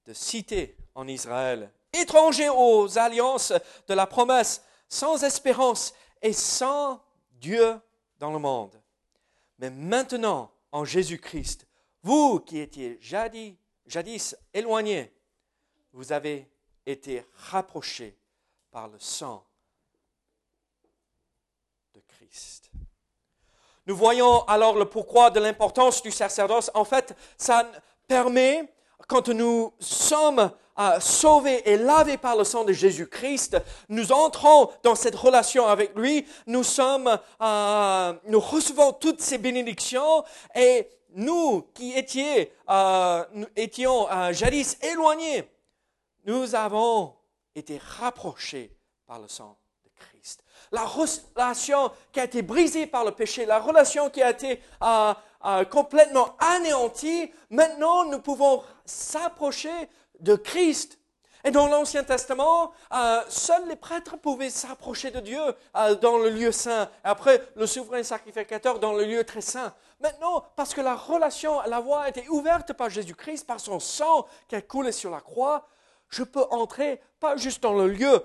de 0.05 0.13
citer 0.13 0.77
en 0.95 1.09
Israël, 1.09 1.73
étrangers 1.93 2.49
aux 2.49 2.99
alliances 2.99 3.53
de 3.89 3.95
la 3.95 4.07
promesse, 4.07 4.63
sans 4.89 5.25
espérance 5.25 5.95
et 6.23 6.33
sans 6.33 7.03
Dieu 7.33 7.79
dans 8.19 8.33
le 8.33 8.39
monde. 8.39 8.81
Mais 9.59 9.71
maintenant, 9.71 10.53
en 10.73 10.85
Jésus-Christ, 10.85 11.67
vous 12.03 12.41
qui 12.41 12.59
étiez 12.59 12.99
jadis, 13.01 13.55
jadis 13.87 14.37
éloignés, 14.55 15.13
vous 15.93 16.13
avez 16.13 16.49
été 16.85 17.25
rapprochés 17.33 18.17
par 18.71 18.89
le 18.89 18.99
sang 18.99 19.46
Nous 23.87 23.97
voyons 23.97 24.43
alors 24.45 24.77
le 24.77 24.85
pourquoi 24.85 25.31
de 25.31 25.39
l'importance 25.39 26.03
du 26.03 26.11
sacerdoce. 26.11 26.71
En 26.75 26.85
fait, 26.85 27.15
ça 27.39 27.71
permet, 28.09 28.73
quand 29.07 29.29
nous 29.29 29.73
sommes 29.79 30.51
euh, 30.79 31.01
sauvés 31.01 31.63
et 31.71 31.77
lavés 31.77 32.19
par 32.19 32.37
le 32.37 32.45
sang 32.45 32.65
de 32.65 32.73
Jésus-Christ, 32.73 33.57
nous 33.89 34.13
entrons 34.13 34.71
dans 34.83 34.95
cette 34.97 35.15
relation 35.15 35.67
avec 35.67 35.97
lui, 35.97 36.27
nous 36.47 36.63
euh, 36.81 38.13
recevons 38.35 38.93
toutes 38.93 39.21
ces 39.21 39.39
bénédictions 39.39 40.25
et 40.55 40.89
nous 41.15 41.63
qui 41.73 41.95
euh, 42.69 43.25
étions 43.55 44.07
jadis 44.33 44.77
éloignés, 44.83 45.49
nous 46.27 46.55
avons 46.55 47.15
été 47.55 47.81
rapprochés 47.99 48.77
par 49.07 49.21
le 49.21 49.29
sang 49.29 49.57
la 50.73 50.85
relation 50.85 51.91
qui 52.13 52.21
a 52.21 52.25
été 52.25 52.43
brisée 52.43 52.87
par 52.87 53.05
le 53.05 53.13
péché, 53.13 53.47
la 53.47 53.59
relation 53.59 54.11
qui 54.11 54.23
a 54.23 54.31
été 54.31 54.61
euh, 54.83 55.15
euh, 55.45 55.65
complètement 55.65 56.37
anéantie, 56.39 57.33
maintenant 57.51 58.05
nous 58.05 58.21
pouvons 58.21 58.63
s'approcher 58.85 59.89
de 60.21 60.35
Christ. 60.35 60.99
Et 61.45 61.53
dans 61.53 61.69
l'Ancien 61.69 62.03
Testament, 62.03 62.73
euh, 62.93 63.21
seuls 63.29 63.69
les 63.69 63.77
prêtres 63.77 64.17
pouvaient 64.17 64.51
s'approcher 64.51 65.13
de 65.13 65.21
Dieu 65.21 65.41
dans 66.01 66.19
le 66.19 66.31
lieu 66.31 66.51
saint. 66.51 66.91
Après, 67.05 67.41
le 67.55 67.69
souverain 67.69 68.03
sacrificateur 68.03 68.81
dans 68.81 68.95
le 68.95 69.05
lieu 69.05 69.23
très 69.23 69.43
saint. 69.43 69.73
Maintenant, 70.01 70.45
parce 70.57 70.75
que 70.75 70.81
la 70.81 70.97
relation, 70.97 71.61
la 71.67 71.79
voie 71.79 72.03
a 72.03 72.09
été 72.09 72.29
ouverte 72.31 72.73
par 72.73 72.91
Jésus-Christ, 72.91 73.47
par 73.47 73.61
son 73.61 73.79
sang 73.79 74.27
qui 74.49 74.57
a 74.57 74.61
coulé 74.61 74.91
sur 74.91 75.13
la 75.13 75.21
croix, 75.21 75.69
je 76.09 76.25
peux 76.25 76.45
entrer 76.51 77.01
pas 77.21 77.37
juste 77.37 77.63
dans 77.63 77.75
le 77.75 77.89
lieu 77.89 78.25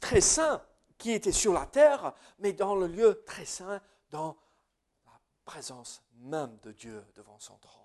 très 0.00 0.20
saint, 0.20 0.60
qui 1.02 1.10
était 1.10 1.32
sur 1.32 1.52
la 1.52 1.66
terre, 1.66 2.12
mais 2.38 2.52
dans 2.52 2.76
le 2.76 2.86
lieu 2.86 3.24
très 3.26 3.44
saint, 3.44 3.80
dans 4.10 4.36
la 5.04 5.20
présence 5.44 6.00
même 6.20 6.56
de 6.62 6.70
Dieu 6.70 7.04
devant 7.16 7.40
son 7.40 7.56
trône. 7.56 7.82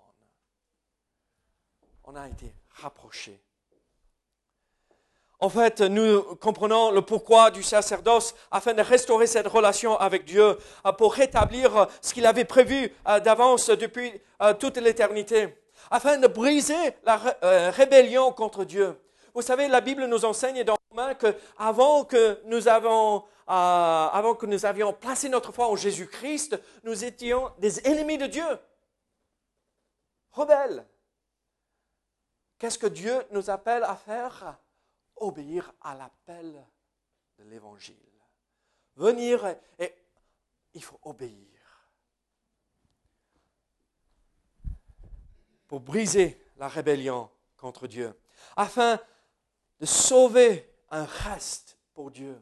On 2.03 2.15
a 2.15 2.29
été 2.29 2.53
rapprochés. 2.69 3.41
En 5.39 5.49
fait, 5.49 5.81
nous 5.81 6.21
comprenons 6.35 6.91
le 6.91 7.01
pourquoi 7.01 7.49
du 7.49 7.63
sacerdoce 7.63 8.35
afin 8.51 8.75
de 8.75 8.83
restaurer 8.83 9.25
cette 9.25 9.47
relation 9.47 9.97
avec 9.97 10.23
Dieu, 10.23 10.55
euh, 10.85 10.91
pour 10.91 11.15
rétablir 11.15 11.87
ce 12.01 12.13
qu'il 12.13 12.25
avait 12.27 12.45
prévu 12.45 12.93
euh, 13.07 13.19
d'avance 13.19 13.69
depuis 13.69 14.13
euh, 14.43 14.53
toute 14.53 14.77
l'éternité, 14.77 15.57
afin 15.89 16.17
de 16.17 16.27
briser 16.27 16.95
la 17.03 17.17
rébellion 17.71 18.31
contre 18.31 18.63
Dieu. 18.63 18.95
Vous 19.37 19.43
savez, 19.43 19.67
la 19.67 19.81
Bible 19.81 20.05
nous 20.05 20.25
enseigne 20.25 20.63
dans 20.63 20.75
Romains 20.89 21.13
qu'avant 21.13 22.05
que 22.05 22.41
nous 22.45 22.67
avons 22.67 23.23
euh, 23.47 23.51
avant 23.51 24.33
que 24.33 24.47
nous 24.47 24.65
avions 24.65 24.93
placé 24.93 25.29
notre 25.29 25.51
foi 25.51 25.67
en 25.67 25.75
Jésus-Christ, 25.75 26.59
nous 26.83 27.05
étions 27.05 27.53
des 27.59 27.79
ennemis 27.87 28.17
de 28.17 28.25
Dieu, 28.25 28.47
rebelles. 30.31 30.87
Qu'est-ce 32.57 32.79
que 32.79 32.87
Dieu 32.87 33.23
nous 33.29 33.51
appelle 33.51 33.83
à 33.83 33.95
faire? 33.95 34.57
Obéir 35.17 35.71
à 35.81 35.93
l'appel 35.93 36.65
de 37.37 37.43
l'Évangile. 37.43 37.95
Venir 38.95 39.55
et 39.77 39.93
il 40.73 40.83
faut 40.83 40.99
obéir. 41.03 41.91
Pour 45.67 45.79
briser 45.79 46.43
la 46.57 46.67
rébellion 46.67 47.29
contre 47.55 47.85
Dieu, 47.85 48.19
afin 48.55 48.99
de 49.79 49.85
sauver 49.85 50.73
un 50.89 51.05
reste 51.05 51.77
pour 51.93 52.11
Dieu. 52.11 52.41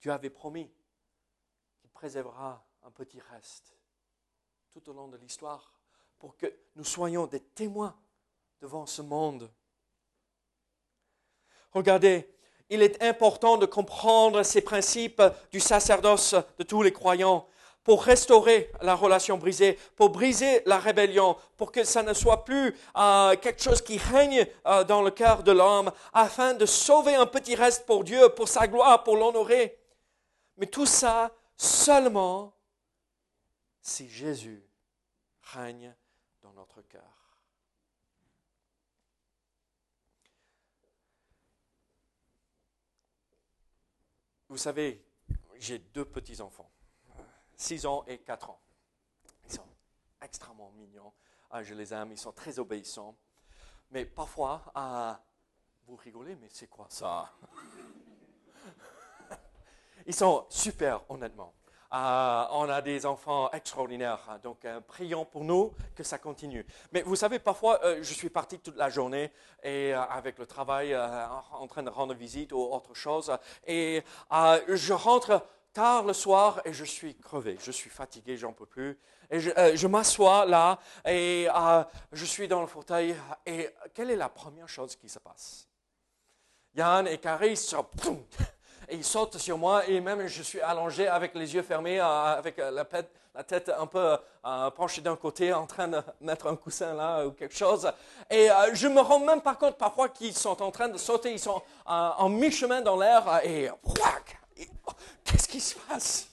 Dieu 0.00 0.12
avait 0.12 0.30
promis 0.30 0.70
qu'il 1.80 1.90
préservera 1.90 2.64
un 2.84 2.90
petit 2.90 3.20
reste 3.32 3.76
tout 4.70 4.88
au 4.90 4.92
long 4.92 5.08
de 5.08 5.16
l'histoire 5.16 5.72
pour 6.18 6.36
que 6.36 6.52
nous 6.76 6.84
soyons 6.84 7.26
des 7.26 7.40
témoins 7.40 7.96
devant 8.60 8.86
ce 8.86 9.02
monde. 9.02 9.50
Regardez, 11.72 12.28
il 12.70 12.82
est 12.82 13.02
important 13.02 13.56
de 13.56 13.66
comprendre 13.66 14.42
ces 14.42 14.60
principes 14.60 15.22
du 15.50 15.60
sacerdoce 15.60 16.34
de 16.58 16.64
tous 16.64 16.82
les 16.82 16.92
croyants 16.92 17.48
pour 17.88 18.04
restaurer 18.04 18.70
la 18.82 18.94
relation 18.94 19.38
brisée, 19.38 19.78
pour 19.96 20.10
briser 20.10 20.60
la 20.66 20.78
rébellion, 20.78 21.38
pour 21.56 21.72
que 21.72 21.84
ça 21.84 22.02
ne 22.02 22.12
soit 22.12 22.44
plus 22.44 22.76
euh, 22.98 23.34
quelque 23.36 23.62
chose 23.62 23.80
qui 23.80 23.96
règne 23.96 24.46
euh, 24.66 24.84
dans 24.84 25.00
le 25.00 25.10
cœur 25.10 25.42
de 25.42 25.52
l'homme, 25.52 25.90
afin 26.12 26.52
de 26.52 26.66
sauver 26.66 27.14
un 27.14 27.24
petit 27.24 27.54
reste 27.54 27.86
pour 27.86 28.04
Dieu, 28.04 28.28
pour 28.34 28.46
sa 28.46 28.68
gloire, 28.68 29.04
pour 29.04 29.16
l'honorer. 29.16 29.78
Mais 30.58 30.66
tout 30.66 30.84
ça 30.84 31.34
seulement 31.56 32.52
si 33.80 34.06
Jésus 34.06 34.62
règne 35.54 35.96
dans 36.42 36.52
notre 36.52 36.82
cœur. 36.82 37.40
Vous 44.50 44.58
savez, 44.58 45.02
j'ai 45.58 45.78
deux 45.78 46.04
petits-enfants. 46.04 46.70
6 47.58 47.86
ans 47.86 48.04
et 48.06 48.18
4 48.18 48.50
ans. 48.50 48.60
Ils 49.44 49.52
sont 49.52 49.66
extrêmement 50.22 50.70
mignons. 50.76 51.12
Ah, 51.50 51.62
je 51.62 51.74
les 51.74 51.92
aime, 51.92 52.12
ils 52.12 52.18
sont 52.18 52.32
très 52.32 52.58
obéissants. 52.58 53.14
Mais 53.90 54.06
parfois, 54.06 54.62
ah, 54.74 55.20
vous 55.86 55.96
rigolez, 55.96 56.36
mais 56.36 56.48
c'est 56.50 56.68
quoi 56.68 56.86
ça? 56.88 57.30
Ils 60.06 60.14
sont 60.14 60.46
super, 60.48 61.02
honnêtement. 61.10 61.52
Ah, 61.90 62.50
on 62.52 62.68
a 62.68 62.82
des 62.82 63.06
enfants 63.06 63.50
extraordinaires, 63.50 64.20
hein. 64.28 64.38
donc 64.42 64.62
euh, 64.66 64.78
prions 64.82 65.24
pour 65.24 65.42
nous 65.44 65.72
que 65.94 66.02
ça 66.02 66.18
continue. 66.18 66.66
Mais 66.92 67.00
vous 67.00 67.16
savez, 67.16 67.38
parfois, 67.38 67.82
euh, 67.82 68.02
je 68.02 68.12
suis 68.12 68.28
parti 68.28 68.58
toute 68.58 68.76
la 68.76 68.90
journée 68.90 69.32
et 69.62 69.94
euh, 69.94 70.02
avec 70.02 70.38
le 70.38 70.44
travail, 70.44 70.94
en 70.94 71.66
train 71.66 71.82
de 71.82 71.88
rendre 71.88 72.12
visite 72.12 72.52
ou 72.52 72.58
autre 72.58 72.92
chose, 72.92 73.34
et 73.66 74.02
je 74.30 74.92
rentre 74.92 75.42
tard 75.72 76.04
le 76.04 76.12
soir 76.12 76.60
et 76.64 76.72
je 76.72 76.84
suis 76.84 77.14
crevé, 77.16 77.58
je 77.62 77.70
suis 77.70 77.90
fatigué, 77.90 78.36
j'en 78.36 78.52
peux 78.52 78.66
plus. 78.66 78.98
Et 79.30 79.40
je, 79.40 79.50
euh, 79.56 79.88
m'assois 79.88 80.46
là 80.46 80.78
et 81.06 81.48
euh, 81.54 81.84
je 82.12 82.24
suis 82.24 82.48
dans 82.48 82.60
le 82.60 82.66
fauteuil. 82.66 83.14
Et 83.44 83.68
quelle 83.94 84.10
est 84.10 84.16
la 84.16 84.28
première 84.28 84.68
chose 84.68 84.96
qui 84.96 85.08
se 85.08 85.18
passe? 85.18 85.68
Yann 86.74 87.06
et 87.06 87.18
Carrie 87.18 87.56
sortent, 87.56 88.08
et 88.88 88.96
ils 88.96 89.04
sautent 89.04 89.38
sur 89.38 89.58
moi 89.58 89.86
et 89.86 90.00
même 90.00 90.26
je 90.26 90.42
suis 90.42 90.60
allongé 90.60 91.08
avec 91.08 91.34
les 91.34 91.54
yeux 91.54 91.62
fermés, 91.62 92.00
euh, 92.00 92.04
avec 92.04 92.56
la, 92.56 92.84
tête 93.44 93.68
un 93.68 93.86
peu 93.86 94.16
penchée 94.74 95.00
d'un 95.00 95.16
côté, 95.16 95.52
en 95.52 95.66
train 95.66 95.88
de 95.88 96.00
mettre 96.20 96.46
un 96.46 96.56
coussin 96.56 96.94
là 96.94 97.24
ou 97.26 97.32
quelque 97.32 97.54
chose. 97.54 97.90
Et 98.30 98.48
je 98.72 98.88
me 98.88 99.00
rends 99.00 99.20
même 99.20 99.42
pas 99.42 99.54
compte 99.54 99.76
parfois 99.76 100.08
qu'ils 100.08 100.34
sont 100.34 100.60
en 100.60 100.72
train 100.72 100.88
de 100.88 100.98
sauter, 100.98 101.32
ils 101.32 101.38
sont 101.38 101.62
en 101.86 102.28
mi-chemin 102.28 102.80
dans 102.80 102.96
l'air 102.96 103.40
et 103.44 103.70
Qu'est-ce 105.24 105.48
qui 105.48 105.60
se 105.60 105.78
passe? 105.78 106.28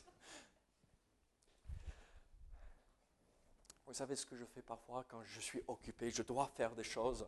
Vous 3.86 3.94
savez 3.94 4.16
ce 4.16 4.26
que 4.26 4.36
je 4.36 4.46
fais 4.46 4.62
parfois 4.62 5.06
quand 5.08 5.24
je 5.24 5.40
suis 5.40 5.62
occupé, 5.68 6.10
je 6.12 6.24
dois 6.24 6.48
faire 6.48 6.76
des 6.76 6.84
choses 6.84 7.26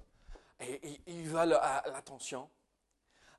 et, 0.60 1.01
ils 1.06 1.30
veulent 1.30 1.54
euh, 1.54 1.92
l'attention. 1.92 2.50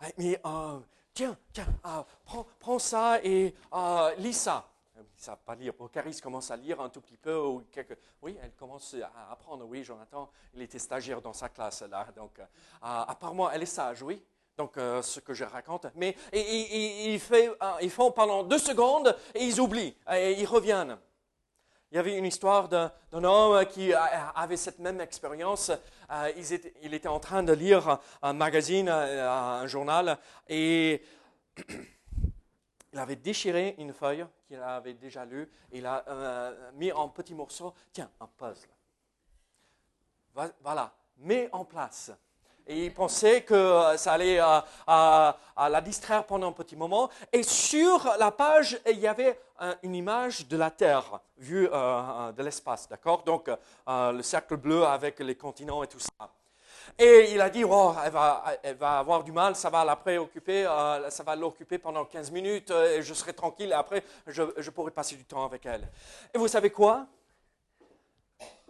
Eh, 0.02 0.14
mais 0.16 0.40
euh, 0.46 0.80
tiens, 1.12 1.36
tiens, 1.52 1.66
euh, 1.84 2.02
prends, 2.60 2.78
ça 2.78 3.22
et 3.22 3.54
lis 4.18 4.32
ça. 4.32 4.70
Ils 4.96 5.02
ne 5.02 5.06
savent 5.16 5.42
pas 5.44 5.54
lire. 5.54 5.74
Caris 5.92 6.20
commence 6.20 6.50
à 6.50 6.56
lire 6.56 6.80
un 6.80 6.88
tout 6.88 7.00
petit 7.00 7.16
peu. 7.16 7.38
Ou 7.38 7.64
Oui, 8.22 8.36
elle 8.42 8.52
commence 8.54 8.94
à 8.94 9.30
apprendre. 9.30 9.64
Oui, 9.64 9.84
Jonathan, 9.84 10.30
il 10.54 10.62
était 10.62 10.78
stagiaire 10.78 11.20
dans 11.20 11.32
sa 11.32 11.48
classe 11.48 11.82
là. 11.82 12.06
Donc, 12.16 12.40
apparemment, 12.80 13.50
elle 13.50 13.62
est 13.62 13.66
sage, 13.66 14.02
oui 14.02 14.24
donc 14.58 14.76
euh, 14.76 15.00
ce 15.00 15.20
que 15.20 15.32
je 15.32 15.44
raconte, 15.44 15.86
mais 15.94 16.14
ils, 16.32 17.18
font 17.20 18.12
pendant 18.12 18.42
deux 18.42 18.58
secondes 18.58 19.16
et 19.34 19.44
ils 19.44 19.60
oublient, 19.60 19.96
et 20.12 20.32
ils 20.32 20.46
reviennent. 20.46 20.98
Il 21.90 21.94
y 21.94 21.98
avait 21.98 22.18
une 22.18 22.26
histoire 22.26 22.68
d'un 22.68 22.92
homme 23.12 23.64
qui 23.64 23.94
avait 23.94 24.58
cette 24.58 24.78
même 24.78 25.00
expérience. 25.00 25.70
Euh, 26.10 26.32
il 26.82 26.92
était 26.92 27.08
en 27.08 27.18
train 27.18 27.42
de 27.42 27.52
lire 27.54 27.98
un 28.20 28.34
magazine, 28.34 28.90
euh, 28.90 29.30
un 29.30 29.66
journal, 29.66 30.18
et 30.48 31.02
il 32.92 32.98
avait 32.98 33.16
déchiré 33.16 33.74
une 33.78 33.94
feuille 33.94 34.26
qu'il 34.46 34.60
avait 34.60 34.94
déjà 34.94 35.24
lue 35.24 35.50
il 35.72 35.86
a 35.86 36.04
euh, 36.08 36.70
mis 36.74 36.92
en 36.92 37.08
petits 37.08 37.34
morceaux. 37.34 37.74
Tiens, 37.92 38.10
un 38.20 38.26
puzzle. 38.26 38.68
Voilà, 40.62 40.94
mets 41.18 41.48
en 41.52 41.64
place. 41.64 42.12
Et 42.70 42.84
il 42.84 42.92
pensait 42.92 43.42
que 43.42 43.54
euh, 43.54 43.96
ça 43.96 44.12
allait 44.12 44.38
euh, 44.38 44.60
la 44.86 45.80
distraire 45.80 46.24
pendant 46.24 46.48
un 46.48 46.52
petit 46.52 46.76
moment. 46.76 47.08
Et 47.32 47.42
sur 47.42 48.06
la 48.18 48.30
page, 48.30 48.78
il 48.86 48.98
y 48.98 49.06
avait 49.06 49.40
un- 49.58 49.74
une 49.82 49.94
image 49.94 50.46
de 50.46 50.56
la 50.58 50.70
Terre 50.70 51.18
vue 51.38 51.66
euh, 51.72 52.30
de 52.32 52.42
l'espace, 52.42 52.86
d'accord? 52.86 53.22
Donc 53.22 53.50
le 53.86 54.22
cercle 54.22 54.58
bleu 54.58 54.84
avec 54.84 55.18
les 55.20 55.34
continents 55.34 55.82
et 55.82 55.86
tout 55.86 55.98
ça. 55.98 56.30
Et 56.98 57.32
il 57.32 57.40
a 57.40 57.48
dit, 57.48 57.64
oh, 57.64 57.94
elle, 58.04 58.74
va, 58.76 58.98
avoir 58.98 59.22
du 59.24 59.32
mal, 59.32 59.54
ça 59.56 59.70
va 59.70 59.84
la 59.84 59.96
préoccuper, 59.96 60.64
ça 60.64 61.22
va 61.22 61.36
l'occuper 61.36 61.78
pendant 61.78 62.04
15 62.04 62.30
minutes 62.30 62.70
et 62.70 63.02
je 63.02 63.14
serai 63.14 63.32
tranquille 63.32 63.70
et 63.70 63.74
après 63.74 64.02
je, 64.26 64.42
je 64.56 64.70
pourrai 64.70 64.90
passer 64.90 65.14
du 65.16 65.24
temps 65.24 65.44
avec 65.44 65.64
elle. 65.66 65.88
Et 66.34 66.38
vous 66.38 66.48
savez 66.48 66.70
quoi? 66.70 67.06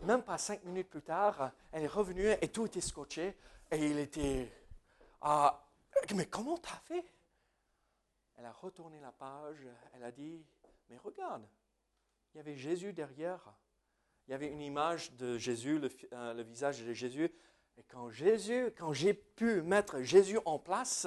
Même 0.03 0.23
pas 0.23 0.39
5 0.39 0.63
minutes 0.65 0.89
plus 0.91 1.03
tard, 1.03 1.51
elle 1.73 1.83
est 1.85 1.89
revenue 1.89 2.29
et 2.41 2.49
tout 2.49 2.67
était 2.67 2.81
scotché 2.81 3.35
et 3.71 3.87
il 3.87 3.99
était... 3.99 4.53
ah, 5.21 5.65
mais 6.15 6.27
comment 6.27 6.57
t'as 6.59 6.79
fait? 6.85 7.05
Elle 8.37 8.47
a 8.47 8.53
retourné 8.53 9.01
la 9.01 9.13
page, 9.13 9.67
elle 9.95 10.05
a 10.05 10.13
dit, 10.13 10.45
mais 10.89 10.97
regarde, 10.97 11.49
il 12.33 12.39
y 12.39 12.41
avait 12.41 12.57
Jésus 12.57 12.93
derrière. 12.93 13.53
Il 14.27 14.33
y 14.33 14.35
avait 14.35 14.49
une 14.49 14.61
image 14.61 15.13
de 15.15 15.39
Jésus, 15.39 15.79
le, 15.79 15.89
euh, 16.13 16.35
le 16.35 16.43
visage 16.43 16.85
de 16.85 16.93
Jésus. 16.93 17.33
Et 17.77 17.83
quand 17.85 18.11
Jésus, 18.11 18.73
quand 18.77 18.93
j'ai 18.93 19.15
pu 19.15 19.63
mettre 19.63 20.03
Jésus 20.03 20.39
en 20.45 20.59
place, 20.59 21.07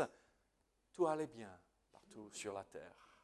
tout 0.92 1.08
allait 1.08 1.28
bien 1.28 1.52
partout 1.92 2.30
sur 2.32 2.54
la 2.54 2.64
terre. 2.64 3.20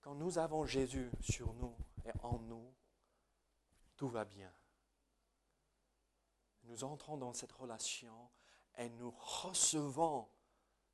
Quand 0.00 0.14
nous 0.14 0.38
avons 0.38 0.64
Jésus 0.64 1.10
sur 1.20 1.52
nous 1.54 1.76
et 2.04 2.12
en 2.22 2.38
nous, 2.38 2.74
tout 3.96 4.08
va 4.08 4.24
bien. 4.24 4.52
Nous 6.70 6.84
entrons 6.84 7.16
dans 7.16 7.32
cette 7.32 7.50
relation 7.50 8.30
et 8.78 8.88
nous 8.90 9.10
recevons 9.10 10.28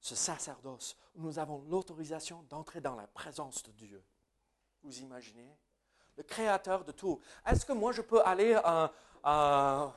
ce 0.01 0.15
sacerdoce. 0.15 0.97
Nous 1.17 1.39
avons 1.39 1.61
l'autorisation 1.69 2.43
d'entrer 2.45 2.81
dans 2.81 2.95
la 2.97 3.07
présence 3.07 3.63
de 3.63 3.73
Dieu. 3.73 4.03
Vous 4.83 5.01
imaginez? 5.01 5.55
Le 6.17 6.23
créateur 6.23 6.83
de 6.83 6.93
tout. 6.93 7.21
Est-ce 7.45 7.67
que 7.67 7.75
moi 7.75 7.93
je 7.93 8.01
peux 8.01 8.23
aller 8.25 8.59
euh, 8.65 8.89
euh, 9.27 9.89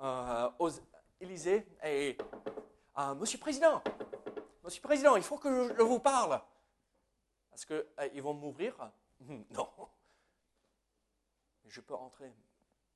euh, 0.00 0.50
aux 0.58 0.70
Élysées 1.18 1.66
et 1.82 2.18
Monsieur 3.16 3.38
le 3.38 3.42
Président, 3.42 3.82
Monsieur 4.62 4.80
le 4.82 4.86
Président, 4.86 5.16
il 5.16 5.22
faut 5.22 5.38
que 5.38 5.74
je, 5.74 5.82
vous 5.82 5.98
parle. 5.98 6.42
Est-ce 7.54 7.64
qu'ils 7.64 8.22
vont 8.22 8.34
m'ouvrir? 8.34 8.76
Non. 9.50 9.70
Je 11.64 11.80
peux 11.80 11.94
entrer 11.94 12.34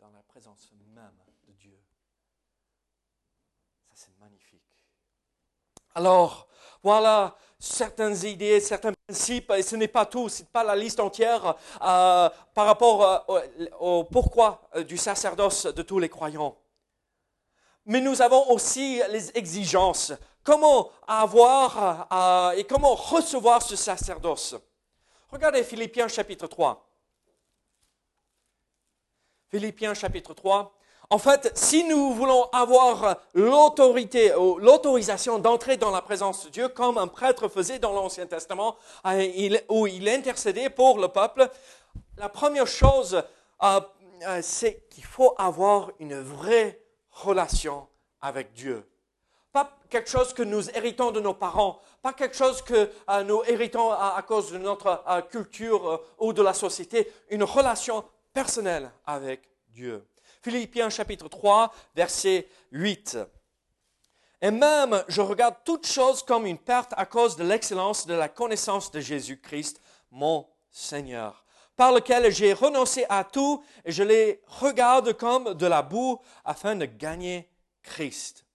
dans 0.00 0.10
la 0.10 0.22
présence 0.24 0.70
même 0.92 1.16
de 1.44 1.52
Dieu. 1.52 1.80
C'est 3.96 4.14
magnifique. 4.20 4.60
Alors, 5.94 6.48
voilà 6.82 7.34
certaines 7.58 8.26
idées, 8.26 8.60
certains 8.60 8.92
principes, 8.92 9.50
et 9.52 9.62
ce 9.62 9.74
n'est 9.74 9.88
pas 9.88 10.04
tout, 10.04 10.28
ce 10.28 10.42
n'est 10.42 10.48
pas 10.52 10.62
la 10.62 10.76
liste 10.76 11.00
entière 11.00 11.56
euh, 11.80 12.28
par 12.52 12.66
rapport 12.66 13.30
euh, 13.30 13.40
au, 13.80 14.04
pourquoi 14.04 14.68
euh, 14.76 14.84
du 14.84 14.98
sacerdoce 14.98 15.64
de 15.64 15.80
tous 15.80 15.98
les 15.98 16.10
croyants. 16.10 16.58
Mais 17.86 18.02
nous 18.02 18.20
avons 18.20 18.50
aussi 18.50 19.00
les 19.08 19.30
exigences. 19.30 20.12
Comment 20.44 20.90
avoir 21.08 22.52
et 22.56 22.64
comment 22.64 22.94
recevoir 22.94 23.62
ce 23.62 23.76
sacerdoce? 23.76 24.56
Regardez 25.30 25.64
Philippiens 25.64 26.08
chapitre 26.08 26.46
3. 26.46 26.86
Philippiens 29.48 29.94
chapitre 29.94 30.34
3. 30.34 30.76
En 31.08 31.18
fait, 31.18 31.52
si 31.56 31.84
nous 31.84 32.12
voulons 32.14 32.48
avoir 32.52 33.18
l'autorité, 33.34 34.34
ou 34.34 34.58
l'autorisation 34.58 35.38
d'entrer 35.38 35.76
dans 35.76 35.92
la 35.92 36.02
présence 36.02 36.46
de 36.46 36.50
Dieu, 36.50 36.68
comme 36.68 36.98
un 36.98 37.06
prêtre 37.06 37.48
faisait 37.48 37.78
dans 37.78 37.92
l'Ancien 37.92 38.26
Testament, 38.26 38.76
il- 39.04 39.62
où 39.68 39.86
il 39.86 40.08
intercédait 40.08 40.68
pour 40.68 40.98
le 40.98 41.08
peuple, 41.08 41.48
la 42.16 42.28
première 42.28 42.66
chose, 42.66 43.22
euh, 43.62 43.80
euh, 44.26 44.40
c'est 44.42 44.88
qu'il 44.90 45.04
faut 45.04 45.34
avoir 45.38 45.92
une 46.00 46.20
vraie 46.20 46.80
relation 47.10 47.86
avec 48.20 48.52
Dieu. 48.52 48.84
Pas 49.52 49.70
quelque 49.88 50.10
chose 50.10 50.34
que 50.34 50.42
nous 50.42 50.68
héritons 50.70 51.12
de 51.12 51.20
nos 51.20 51.34
parents, 51.34 51.78
pas 52.02 52.12
quelque 52.14 52.36
chose 52.36 52.62
que 52.62 52.90
euh, 53.08 53.22
nous 53.22 53.42
héritons 53.44 53.92
à, 53.92 54.20
cause 54.26 54.50
de 54.50 54.58
notre 54.58 55.04
culture 55.30 56.02
ou 56.18 56.32
de 56.32 56.42
la 56.42 56.52
société, 56.52 57.10
une 57.30 57.44
relation 57.44 58.04
personnelle 58.32 58.90
avec 59.06 59.48
Dieu. 59.68 60.04
Philippiens 60.46 60.90
chapitre 60.90 61.26
3, 61.26 61.74
verset 61.96 62.46
8. 62.70 63.18
Et 64.42 64.52
même, 64.52 65.02
je 65.08 65.20
regarde 65.20 65.56
toute 65.64 65.88
chose 65.88 66.22
comme 66.22 66.46
une 66.46 66.56
perte 66.56 66.94
à 66.96 67.04
cause 67.04 67.34
de 67.34 67.42
l'excellence 67.42 68.06
de 68.06 68.14
la 68.14 68.28
connaissance 68.28 68.92
de 68.92 69.00
Jésus-Christ, 69.00 69.80
mon 70.12 70.46
Seigneur, 70.70 71.44
par 71.74 71.90
lequel 71.90 72.30
j'ai 72.30 72.52
renoncé 72.52 73.06
à 73.08 73.24
tout 73.24 73.64
et 73.84 73.90
je 73.90 74.04
les 74.04 74.40
regarde 74.46 75.14
comme 75.14 75.52
de 75.54 75.66
la 75.66 75.82
boue 75.82 76.20
afin 76.44 76.76
de 76.76 76.84
gagner 76.84 77.50
Christ 77.82 78.46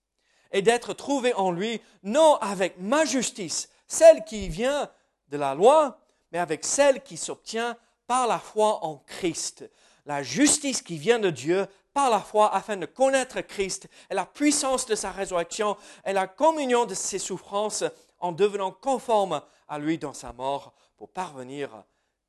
et 0.50 0.62
d'être 0.62 0.94
trouvé 0.94 1.34
en 1.34 1.50
lui, 1.50 1.78
non 2.02 2.36
avec 2.36 2.78
ma 2.78 3.04
justice, 3.04 3.68
celle 3.86 4.24
qui 4.24 4.48
vient 4.48 4.90
de 5.28 5.36
la 5.36 5.54
loi, 5.54 6.00
mais 6.30 6.38
avec 6.38 6.64
celle 6.64 7.02
qui 7.02 7.18
s'obtient 7.18 7.76
par 8.06 8.26
la 8.26 8.38
foi 8.38 8.82
en 8.82 8.96
Christ. 8.96 9.68
La 10.06 10.22
justice 10.22 10.82
qui 10.82 10.96
vient 10.96 11.20
de 11.20 11.30
Dieu 11.30 11.66
par 11.92 12.10
la 12.10 12.20
foi 12.20 12.54
afin 12.54 12.76
de 12.76 12.86
connaître 12.86 13.40
Christ 13.40 13.88
et 14.10 14.14
la 14.14 14.26
puissance 14.26 14.86
de 14.86 14.94
sa 14.94 15.10
résurrection 15.10 15.76
et 16.04 16.12
la 16.12 16.26
communion 16.26 16.86
de 16.86 16.94
ses 16.94 17.18
souffrances 17.18 17.84
en 18.18 18.32
devenant 18.32 18.72
conforme 18.72 19.42
à 19.68 19.78
lui 19.78 19.98
dans 19.98 20.12
sa 20.12 20.32
mort 20.32 20.74
pour 20.96 21.10
parvenir, 21.10 21.84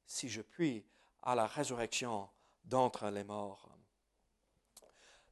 si 0.05 0.27
je 0.29 0.41
puis, 0.41 0.85
à 1.21 1.35
la 1.35 1.47
résurrection 1.47 2.29
d'entre 2.63 3.07
les 3.09 3.23
morts. 3.23 3.69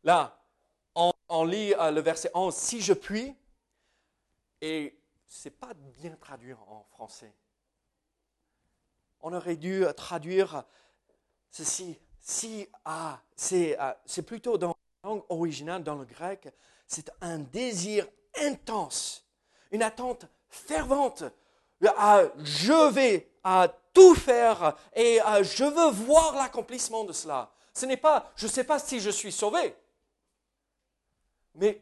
Là, 0.03 0.37
on, 1.29 1.45
lit 1.45 1.73
euh, 1.75 1.91
le 1.91 2.01
verset 2.01 2.29
11, 2.33 2.53
si 2.53 2.81
je 2.81 2.93
puis, 2.93 3.35
et 4.59 4.99
ce 5.27 5.47
n'est 5.47 5.55
pas 5.55 5.73
bien 5.73 6.15
traduit 6.15 6.53
en 6.53 6.83
français. 6.89 7.33
On 9.21 9.33
aurait 9.33 9.55
dû 9.55 9.85
traduire 9.95 10.65
ceci, 11.49 11.97
si, 12.21 12.67
ah, 12.85 13.19
c'est 13.35 13.79
euh, 13.79 13.93
c'est 14.05 14.21
plutôt 14.21 14.57
dans 14.57 14.75
la 15.03 15.09
langue 15.09 15.23
originale, 15.29 15.83
dans 15.83 15.95
le 15.95 16.05
grec, 16.05 16.47
c'est 16.87 17.11
un 17.21 17.39
désir 17.39 18.07
intense, 18.37 19.25
une 19.71 19.83
attente 19.83 20.25
fervente. 20.49 21.23
Ah, 21.97 22.23
je 22.37 22.91
vais 22.91 23.31
ah, 23.43 23.67
tout 23.93 24.13
faire 24.13 24.77
et 24.93 25.19
ah, 25.21 25.41
je 25.41 25.63
veux 25.63 25.91
voir 25.91 26.35
l'accomplissement 26.35 27.03
de 27.03 27.13
cela. 27.13 27.51
Ce 27.73 27.85
n'est 27.85 27.97
pas, 27.97 28.31
je 28.35 28.45
ne 28.45 28.51
sais 28.51 28.63
pas 28.63 28.77
si 28.77 28.99
je 28.99 29.09
suis 29.09 29.31
sauvé, 29.31 29.75
mais 31.55 31.81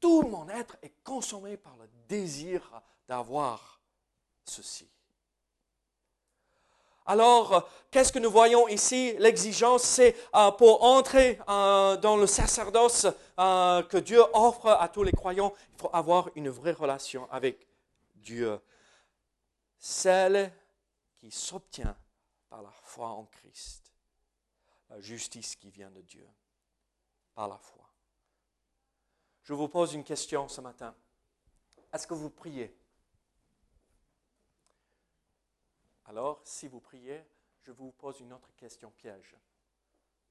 tout 0.00 0.22
mon 0.22 0.48
être 0.48 0.76
est 0.82 0.94
consommé 1.04 1.56
par 1.56 1.76
le 1.76 1.88
désir 2.08 2.82
d'avoir 3.06 3.80
ceci. 4.44 4.90
Alors, 7.10 7.52
euh, 7.52 7.60
qu'est-ce 7.90 8.12
que 8.12 8.20
nous 8.20 8.30
voyons 8.30 8.68
ici? 8.68 9.16
L'exigence, 9.18 9.82
c'est 9.82 10.14
euh, 10.36 10.52
pour 10.52 10.84
entrer 10.84 11.40
euh, 11.48 11.96
dans 11.96 12.16
le 12.16 12.28
sacerdoce 12.28 13.08
que 13.36 13.96
Dieu 13.96 14.22
offre 14.32 14.68
à 14.68 14.88
tous 14.88 15.02
les 15.02 15.10
croyants, 15.10 15.52
il 15.72 15.80
faut 15.80 15.90
avoir 15.92 16.30
une 16.36 16.50
vraie 16.50 16.70
relation 16.70 17.28
avec 17.32 17.66
Dieu. 18.14 18.60
Celle 19.76 20.52
qui 21.16 21.32
s'obtient 21.32 21.96
par 22.48 22.62
la 22.62 22.70
foi 22.84 23.08
en 23.08 23.24
Christ. 23.24 23.92
La 24.88 25.00
justice 25.00 25.56
qui 25.56 25.70
vient 25.70 25.90
de 25.90 26.02
Dieu 26.02 26.28
par 27.34 27.48
la 27.48 27.58
foi. 27.58 27.90
Je 29.42 29.52
vous 29.52 29.66
pose 29.66 29.94
une 29.94 30.04
question 30.04 30.46
ce 30.46 30.60
matin. 30.60 30.94
Est-ce 31.92 32.06
que 32.06 32.14
vous 32.14 32.30
priez 32.30 32.72
Alors, 36.10 36.40
si 36.42 36.66
vous 36.66 36.80
priez, 36.80 37.24
je 37.62 37.70
vous 37.70 37.92
pose 37.92 38.18
une 38.18 38.32
autre 38.32 38.52
question 38.56 38.90
piège. 38.90 39.36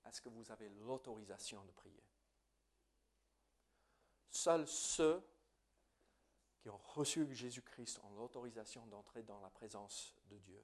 Est-ce 0.06 0.20
que 0.20 0.28
vous 0.28 0.52
avez 0.52 0.68
l'autorisation 0.68 1.64
de 1.64 1.72
prier? 1.72 2.04
Seuls 4.30 4.68
ceux 4.68 5.26
qui 6.58 6.70
ont 6.70 6.78
reçu 6.80 7.34
Jésus-Christ 7.34 8.02
ont 8.04 8.10
l'autorisation 8.16 8.86
d'entrer 8.88 9.24
dans 9.24 9.40
la 9.40 9.50
présence 9.50 10.14
de 10.26 10.38
Dieu. 10.40 10.62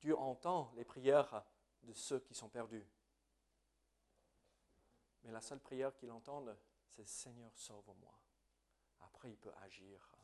Dieu 0.00 0.18
entend 0.18 0.72
les 0.74 0.84
prières 0.84 1.44
de 1.84 1.92
ceux 1.92 2.18
qui 2.18 2.34
sont 2.34 2.48
perdus. 2.48 2.88
Mais 5.22 5.30
la 5.30 5.40
seule 5.40 5.60
prière 5.60 5.94
qu'il 5.94 6.10
entende, 6.10 6.58
c'est 6.88 7.06
Seigneur, 7.06 7.56
sauve-moi. 7.56 8.18
après 8.98 9.30
il 9.30 9.36
peut 9.36 9.54
agir. 9.62 10.16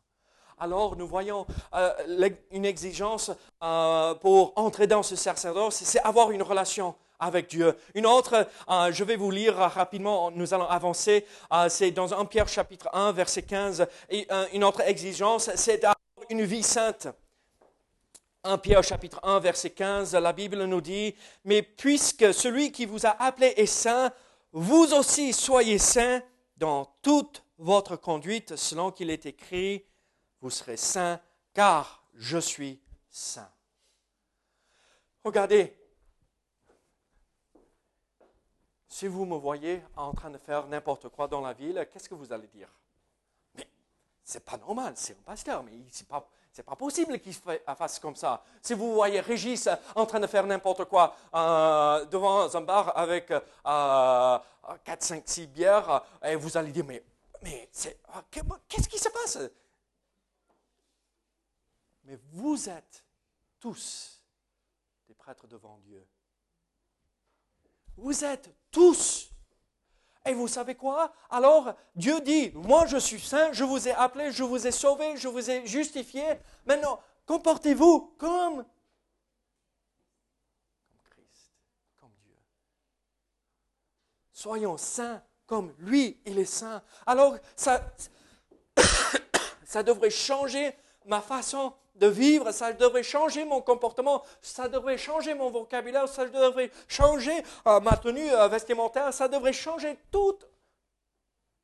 Alors 0.59 0.97
nous 0.97 1.07
voyons 1.07 1.47
euh, 1.75 2.31
une 2.51 2.65
exigence 2.65 3.31
euh, 3.63 4.15
pour 4.15 4.53
entrer 4.57 4.87
dans 4.87 5.03
ce 5.03 5.17
sacerdoce, 5.17 5.77
c'est 5.85 6.01
avoir 6.01 6.31
une 6.31 6.43
relation 6.43 6.95
avec 7.19 7.49
Dieu. 7.49 7.77
Une 7.95 8.07
autre, 8.07 8.49
euh, 8.69 8.93
je 8.93 9.05
vais 9.05 9.17
vous 9.17 9.31
lire 9.31 9.55
rapidement, 9.55 10.31
nous 10.31 10.55
allons 10.55 10.69
avancer, 10.69 11.25
c'est 11.69 11.93
dans 11.93 12.13
1 12.13 12.25
Pierre 12.25 12.49
chapitre 12.49 12.89
1, 12.93 13.13
verset 13.13 13.43
15. 13.43 13.87
Et 14.11 14.27
une 14.53 14.65
autre 14.65 14.81
exigence, 14.81 15.51
c'est 15.55 15.79
d'avoir 15.79 15.97
une 16.31 16.43
vie 16.43 16.65
sainte. 16.65 17.09
1 18.45 18.59
Pierre 18.59 18.83
chapitre 18.83 19.21
1, 19.23 19.39
verset 19.39 19.71
15, 19.71 20.15
la 20.17 20.33
Bible 20.33 20.65
nous 20.65 20.81
dit, 20.81 21.15
Mais 21.45 21.63
puisque 21.63 22.35
celui 22.35 22.73
qui 22.73 22.87
vous 22.87 23.07
a 23.07 23.11
appelé 23.23 23.55
est 23.57 23.67
saint, 23.67 24.11
vous 24.53 24.93
aussi 24.93 25.33
soyez 25.33 25.79
saints 25.79 26.23
dans 26.57 26.93
toute 27.03 27.45
votre 27.59 27.97
conduite, 27.97 28.57
selon 28.57 28.91
qu'il 28.91 29.11
est 29.11 29.27
écrit, 29.27 29.85
vous 30.43 30.51
serez 30.51 30.77
saints, 30.77 31.21
car 31.55 32.03
je 32.15 32.39
suis 32.39 32.81
saint. 33.09 33.49
Regardez, 35.25 35.75
si 38.89 39.07
vous 39.07 39.25
me 39.25 39.37
voyez 39.37 39.83
en 39.97 40.13
train 40.13 40.31
de 40.31 40.39
faire 40.39 40.67
n'importe 40.67 41.09
quoi 41.11 41.29
dans 41.29 41.41
la 41.41 41.53
ville, 41.53 41.89
qu'est-ce 41.93 42.09
que 42.09 42.17
vous 42.17 42.33
allez 42.33 42.49
dire? 42.49 42.69
Mais 43.55 43.69
c'est 44.25 44.45
pas 44.45 44.57
normal, 44.57 44.95
c'est 44.97 45.17
un 45.17 45.23
pasteur, 45.23 45.63
mais 45.63 45.73
c'est 45.93 46.09
pas, 46.09 46.29
c'est 46.53 46.65
pas 46.65 46.75
possible 46.75 47.21
qu'il 47.21 47.35
fasse 47.35 48.01
comme 48.01 48.17
ça. 48.17 48.43
Si 48.61 48.75
vous 48.75 48.95
voyez 48.95 49.21
Régis 49.21 49.69
en 49.95 50.07
train 50.07 50.19
de 50.19 50.27
faire 50.27 50.45
n'importe 50.45 50.87
quoi 50.87 51.15
euh, 51.35 52.05
devant 52.07 52.53
un 52.53 52.61
bar 52.63 52.99
avec 52.99 53.31
euh, 53.31 54.39
4, 54.85 55.03
5, 55.03 55.23
6 55.25 55.47
bières, 55.47 56.03
vous 56.37 56.57
allez 56.57 56.73
dire, 56.73 56.85
mais, 56.85 57.05
mais 57.43 57.71
ah, 58.09 58.25
qu'est-ce 58.31 58.89
qui 58.89 58.99
se 58.99 59.09
passe? 59.09 59.39
Mais 62.05 62.19
vous 62.33 62.69
êtes 62.69 63.05
tous 63.61 64.23
des 65.07 65.15
prêtres 65.15 65.47
devant 65.47 65.79
Dieu. 65.79 66.07
Vous 67.97 68.25
êtes 68.25 68.55
tous 68.71 69.31
et 70.25 70.35
vous 70.35 70.49
savez 70.49 70.75
quoi? 70.75 71.13
Alors 71.31 71.75
Dieu 71.95 72.21
dit, 72.21 72.51
moi 72.55 72.87
je 72.87 72.97
suis 72.97 73.21
saint, 73.21 73.53
je 73.53 73.65
vous 73.65 73.89
ai 73.89 73.93
appelé, 73.93 74.31
je 74.31 74.45
vous 74.45 74.67
ai 74.67 74.71
sauvé, 74.71 75.17
je 75.17 75.29
vous 75.29 75.51
ai 75.51 75.67
justifié. 75.67 76.25
Maintenant, 76.65 77.01
comportez-vous 77.27 78.15
comme, 78.19 78.65
Christ, 81.11 81.53
comme 81.99 82.15
Dieu. 82.23 82.37
Soyons 84.33 84.77
saints 84.77 85.23
comme 85.47 85.75
lui, 85.79 86.21
il 86.25 86.39
est 86.39 86.45
saint. 86.45 86.83
Alors 87.05 87.37
ça, 87.57 87.85
ça 89.65 89.83
devrait 89.83 90.11
changer 90.11 90.75
ma 91.05 91.21
façon 91.21 91.75
de 91.95 92.07
vivre, 92.07 92.51
ça 92.53 92.73
devrait 92.73 93.03
changer 93.03 93.45
mon 93.45 93.61
comportement, 93.61 94.25
ça 94.41 94.69
devrait 94.69 94.99
changer 94.99 95.35
mon 95.35 95.51
vocabulaire, 95.51 96.09
ça 96.09 96.27
devrait 96.27 96.71
changer 96.89 97.43
euh, 97.67 97.81
ma 97.81 97.97
tenue 97.97 98.33
euh, 98.33 98.49
vestimentaire, 98.49 99.13
ça 99.13 99.29
devrait 99.29 99.53
changer 99.53 99.99
toute 100.11 100.49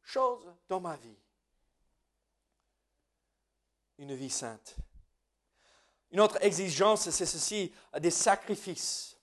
chose 0.02 0.44
dans 0.68 0.80
ma 0.80 0.96
vie. 0.96 1.16
Une 3.98 4.14
vie 4.14 4.30
sainte. 4.30 4.76
Une 6.10 6.20
autre 6.20 6.38
exigence, 6.42 7.10
c'est 7.10 7.26
ceci, 7.26 7.72
des 7.98 8.10
sacrifices. 8.10 9.16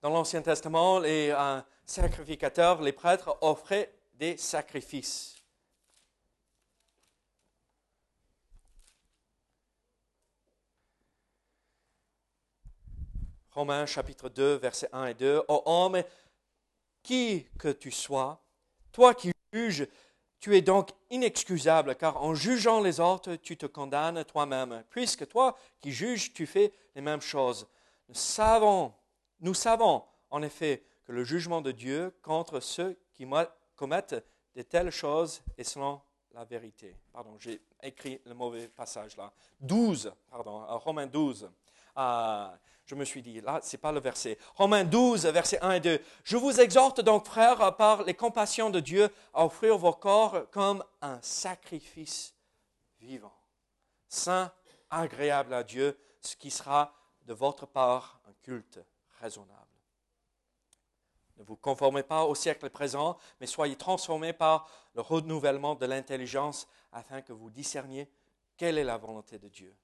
Dans 0.00 0.10
l'Ancien 0.10 0.42
Testament, 0.42 0.98
les 0.98 1.30
euh, 1.30 1.60
sacrificateurs, 1.86 2.82
les 2.82 2.92
prêtres 2.92 3.36
offraient 3.40 3.94
des 4.14 4.36
sacrifices. 4.36 5.31
Romains 13.52 13.84
chapitre 13.86 14.28
2, 14.28 14.54
versets 14.56 14.88
1 14.92 15.06
et 15.06 15.14
2. 15.14 15.42
Ô 15.48 15.62
homme, 15.66 16.02
qui 17.02 17.46
que 17.58 17.68
tu 17.68 17.90
sois, 17.90 18.42
toi 18.92 19.14
qui 19.14 19.32
juges, 19.52 19.86
tu 20.40 20.56
es 20.56 20.62
donc 20.62 20.90
inexcusable, 21.10 21.94
car 21.94 22.22
en 22.22 22.34
jugeant 22.34 22.80
les 22.80 22.98
autres, 22.98 23.36
tu 23.36 23.56
te 23.56 23.66
condamnes 23.66 24.24
toi-même, 24.24 24.82
puisque 24.90 25.28
toi 25.28 25.56
qui 25.80 25.92
juges, 25.92 26.32
tu 26.32 26.46
fais 26.46 26.72
les 26.94 27.02
mêmes 27.02 27.20
choses. 27.20 27.68
Nous 28.08 28.14
savons, 28.14 28.92
nous 29.40 29.54
savons 29.54 30.04
en 30.30 30.42
effet 30.42 30.82
que 31.04 31.12
le 31.12 31.22
jugement 31.22 31.60
de 31.60 31.72
Dieu 31.72 32.12
contre 32.22 32.60
ceux 32.60 32.98
qui 33.12 33.26
commettent 33.76 34.24
de 34.56 34.62
telles 34.62 34.90
choses 34.90 35.42
est 35.58 35.64
selon 35.64 36.00
la 36.32 36.44
vérité. 36.44 36.96
Pardon, 37.12 37.36
j'ai 37.38 37.60
écrit 37.82 38.20
le 38.24 38.34
mauvais 38.34 38.68
passage 38.68 39.16
là. 39.16 39.32
12, 39.60 40.12
pardon, 40.30 40.64
Romains 40.78 41.06
12. 41.06 41.50
Ah, 41.94 42.54
je 42.92 42.94
me 42.94 43.06
suis 43.06 43.22
dit, 43.22 43.40
là, 43.40 43.58
ce 43.62 43.74
n'est 43.74 43.80
pas 43.80 43.90
le 43.90 44.00
verset. 44.00 44.36
Romains 44.54 44.84
12, 44.84 45.24
versets 45.28 45.58
1 45.62 45.72
et 45.72 45.80
2. 45.80 45.98
Je 46.24 46.36
vous 46.36 46.60
exhorte 46.60 47.00
donc, 47.00 47.24
frères, 47.24 47.74
par 47.76 48.02
les 48.02 48.12
compassions 48.12 48.68
de 48.68 48.80
Dieu, 48.80 49.08
à 49.32 49.46
offrir 49.46 49.78
vos 49.78 49.94
corps 49.94 50.50
comme 50.50 50.84
un 51.00 51.18
sacrifice 51.22 52.34
vivant, 53.00 53.32
saint, 54.08 54.52
agréable 54.90 55.54
à 55.54 55.64
Dieu, 55.64 55.98
ce 56.20 56.36
qui 56.36 56.50
sera 56.50 56.92
de 57.24 57.32
votre 57.32 57.64
part 57.64 58.20
un 58.28 58.34
culte 58.42 58.78
raisonnable. 59.22 59.56
Ne 61.38 61.44
vous 61.44 61.56
conformez 61.56 62.02
pas 62.02 62.24
au 62.24 62.34
siècle 62.34 62.68
présent, 62.68 63.16
mais 63.40 63.46
soyez 63.46 63.76
transformés 63.76 64.34
par 64.34 64.68
le 64.94 65.00
renouvellement 65.00 65.76
de 65.76 65.86
l'intelligence 65.86 66.68
afin 66.92 67.22
que 67.22 67.32
vous 67.32 67.48
discerniez 67.48 68.06
quelle 68.58 68.76
est 68.76 68.84
la 68.84 68.98
volonté 68.98 69.38
de 69.38 69.48
Dieu, 69.48 69.74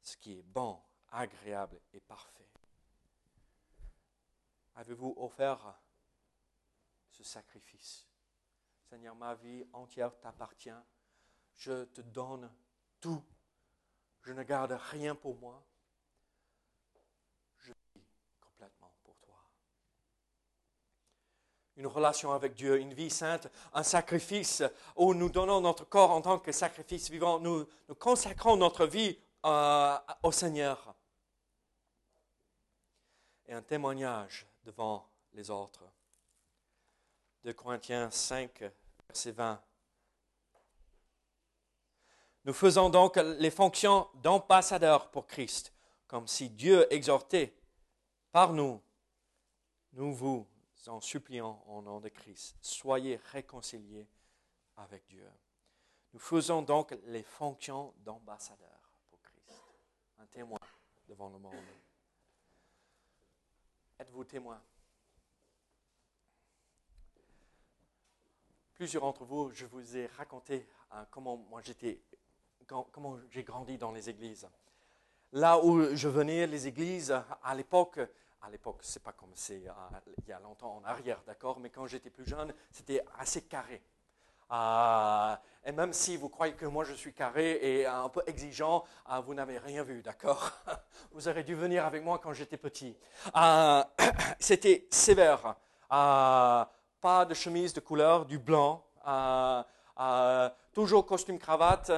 ce 0.00 0.16
qui 0.16 0.38
est 0.38 0.42
bon, 0.42 0.80
agréable 1.14 1.80
et 1.92 2.00
parfait. 2.00 2.48
Avez-vous 4.76 5.14
offert 5.16 5.80
ce 7.10 7.22
sacrifice? 7.22 8.06
Seigneur, 8.90 9.14
ma 9.14 9.34
vie 9.34 9.64
entière 9.72 10.18
t'appartient. 10.20 10.70
Je 11.56 11.84
te 11.84 12.00
donne 12.00 12.50
tout. 13.00 13.22
Je 14.22 14.32
ne 14.32 14.42
garde 14.42 14.72
rien 14.90 15.14
pour 15.14 15.36
moi. 15.36 15.64
Je 17.58 17.72
vis 17.94 18.04
complètement 18.40 18.92
pour 19.04 19.16
toi. 19.20 19.36
Une 21.76 21.86
relation 21.86 22.32
avec 22.32 22.54
Dieu, 22.54 22.80
une 22.80 22.94
vie 22.94 23.10
sainte, 23.10 23.48
un 23.72 23.82
sacrifice 23.84 24.62
où 24.96 25.14
nous 25.14 25.30
donnons 25.30 25.60
notre 25.60 25.84
corps 25.84 26.10
en 26.10 26.20
tant 26.20 26.38
que 26.40 26.52
sacrifice 26.52 27.10
vivant. 27.10 27.38
Nous, 27.38 27.66
consacrons 28.00 28.56
notre 28.56 28.86
vie 28.86 29.18
euh, 29.44 29.96
au 30.22 30.32
Seigneur 30.32 30.96
et 33.46 33.52
un 33.52 33.62
témoignage 33.62 34.46
devant 34.64 35.08
les 35.32 35.50
autres. 35.50 35.84
De 37.42 37.52
Corinthiens 37.52 38.10
5, 38.10 38.64
verset 39.08 39.32
20. 39.32 39.62
Nous 42.44 42.52
faisons 42.52 42.90
donc 42.90 43.16
les 43.16 43.50
fonctions 43.50 44.08
d'ambassadeurs 44.14 45.10
pour 45.10 45.26
Christ, 45.26 45.72
comme 46.06 46.26
si 46.26 46.50
Dieu 46.50 46.86
exhortait 46.92 47.54
par 48.32 48.52
nous. 48.52 48.82
Nous 49.92 50.14
vous 50.14 50.46
en 50.86 51.00
supplions 51.00 51.60
au 51.68 51.80
nom 51.80 52.00
de 52.00 52.08
Christ. 52.08 52.56
Soyez 52.60 53.16
réconciliés 53.32 54.06
avec 54.76 55.06
Dieu. 55.06 55.30
Nous 56.12 56.20
faisons 56.20 56.62
donc 56.62 56.94
les 57.06 57.22
fonctions 57.22 57.94
d'ambassadeurs 57.98 58.90
pour 59.10 59.20
Christ, 59.22 59.62
un 60.18 60.26
témoin 60.26 60.58
devant 61.08 61.28
le 61.28 61.38
monde. 61.38 61.54
Êtes-vous 63.98 64.24
témoin? 64.24 64.60
Plusieurs 68.74 69.02
d'entre 69.04 69.24
vous, 69.24 69.50
je 69.52 69.66
vous 69.66 69.96
ai 69.96 70.06
raconté 70.06 70.66
hein, 70.90 71.06
comment 71.10 71.36
moi 71.36 71.60
j'étais, 71.62 72.02
comment 72.66 73.18
j'ai 73.30 73.44
grandi 73.44 73.78
dans 73.78 73.92
les 73.92 74.10
églises. 74.10 74.48
Là 75.32 75.58
où 75.58 75.94
je 75.94 76.08
venais, 76.08 76.46
les 76.46 76.66
églises, 76.66 77.12
à 77.42 77.54
l'époque, 77.54 78.00
à 78.42 78.50
l'époque, 78.50 78.80
c'est 78.82 79.02
pas 79.02 79.12
comme 79.12 79.34
c'est 79.34 79.68
euh, 79.68 79.72
il 80.18 80.28
y 80.28 80.32
a 80.32 80.40
longtemps 80.40 80.76
en 80.76 80.84
arrière, 80.84 81.22
d'accord, 81.24 81.60
mais 81.60 81.70
quand 81.70 81.86
j'étais 81.86 82.10
plus 82.10 82.26
jeune, 82.26 82.52
c'était 82.70 83.04
assez 83.16 83.42
carré. 83.42 83.80
Et 84.50 85.72
même 85.72 85.92
si 85.92 86.16
vous 86.16 86.28
croyez 86.28 86.54
que 86.54 86.66
moi 86.66 86.84
je 86.84 86.92
suis 86.92 87.14
carré 87.14 87.58
et 87.62 87.86
un 87.86 88.08
peu 88.08 88.22
exigeant, 88.26 88.84
vous 89.24 89.34
n'avez 89.34 89.58
rien 89.58 89.82
vu, 89.82 90.02
d'accord? 90.02 90.52
Vous 91.12 91.28
aurez 91.28 91.44
dû 91.44 91.54
venir 91.54 91.86
avec 91.86 92.02
moi 92.02 92.18
quand 92.18 92.32
j'étais 92.32 92.56
petit. 92.56 92.96
C'était 94.38 94.86
sévère. 94.90 95.56
pas 95.88 97.24
de 97.28 97.34
chemise 97.34 97.72
de 97.72 97.80
couleur, 97.80 98.26
du 98.26 98.38
blanc. 98.38 98.84
toujours 100.72 101.06
costume 101.06 101.38
cravate. 101.38 101.92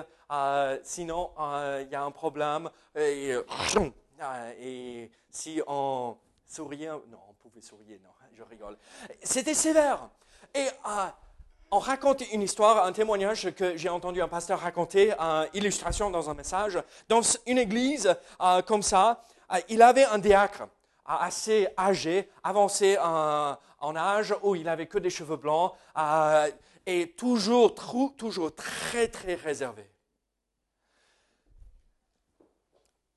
sinon, 0.85 1.33
il 1.81 1.89
y 1.91 1.95
a 1.95 2.03
un 2.03 2.11
problème. 2.13 2.71
Et, 2.95 3.35
et 4.61 5.11
si 5.31 5.61
on 5.67 6.17
souriait, 6.47 6.89
non, 7.09 7.19
on 7.29 7.35
pouvait 7.35 7.61
sourire, 7.61 7.99
non, 8.03 8.11
je 8.33 8.43
rigole. 8.45 8.77
C'était 9.23 9.55
sévère. 9.55 10.09
Et 10.55 10.69
on 11.71 11.79
raconte 11.79 12.23
une 12.33 12.43
histoire, 12.43 12.85
un 12.85 12.93
témoignage 12.93 13.51
que 13.53 13.77
j'ai 13.77 13.89
entendu 13.89 14.23
un 14.23 14.29
pasteur 14.29 14.61
raconter, 14.61 15.13
une 15.13 15.49
illustration 15.55 16.11
dans 16.11 16.31
un 16.31 16.35
message. 16.35 16.79
Dans 17.09 17.23
une 17.47 17.59
église 17.59 18.15
euh, 18.41 18.63
comme 18.63 18.83
ça, 18.83 19.25
euh, 19.53 19.59
il 19.69 19.83
avait 19.83 20.05
un 20.05 20.19
diacre 20.19 20.63
euh, 20.63 20.67
assez 21.05 21.69
âgé, 21.77 22.29
avancé 22.43 22.97
en, 22.99 23.97
âge, 23.97 24.35
où 24.43 24.55
il 24.55 24.69
avait 24.69 24.87
que 24.87 24.99
des 24.99 25.11
cheveux 25.11 25.37
blancs 25.37 25.73
et 26.87 27.13
toujours, 27.13 27.75
toujours 28.17 28.55
très, 28.55 29.09
très 29.09 29.35
réservé. 29.35 29.89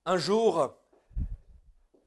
Un 0.05 0.17
jour, 0.17 0.73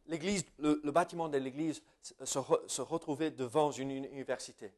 l'église, 0.06 0.44
le, 0.58 0.90
bâtiment 0.90 1.28
de 1.28 1.38
l'église 1.38 1.82
se 2.24 2.80
retrouvait 2.80 3.30
devant 3.30 3.70
une 3.70 3.90
université. 3.90 4.72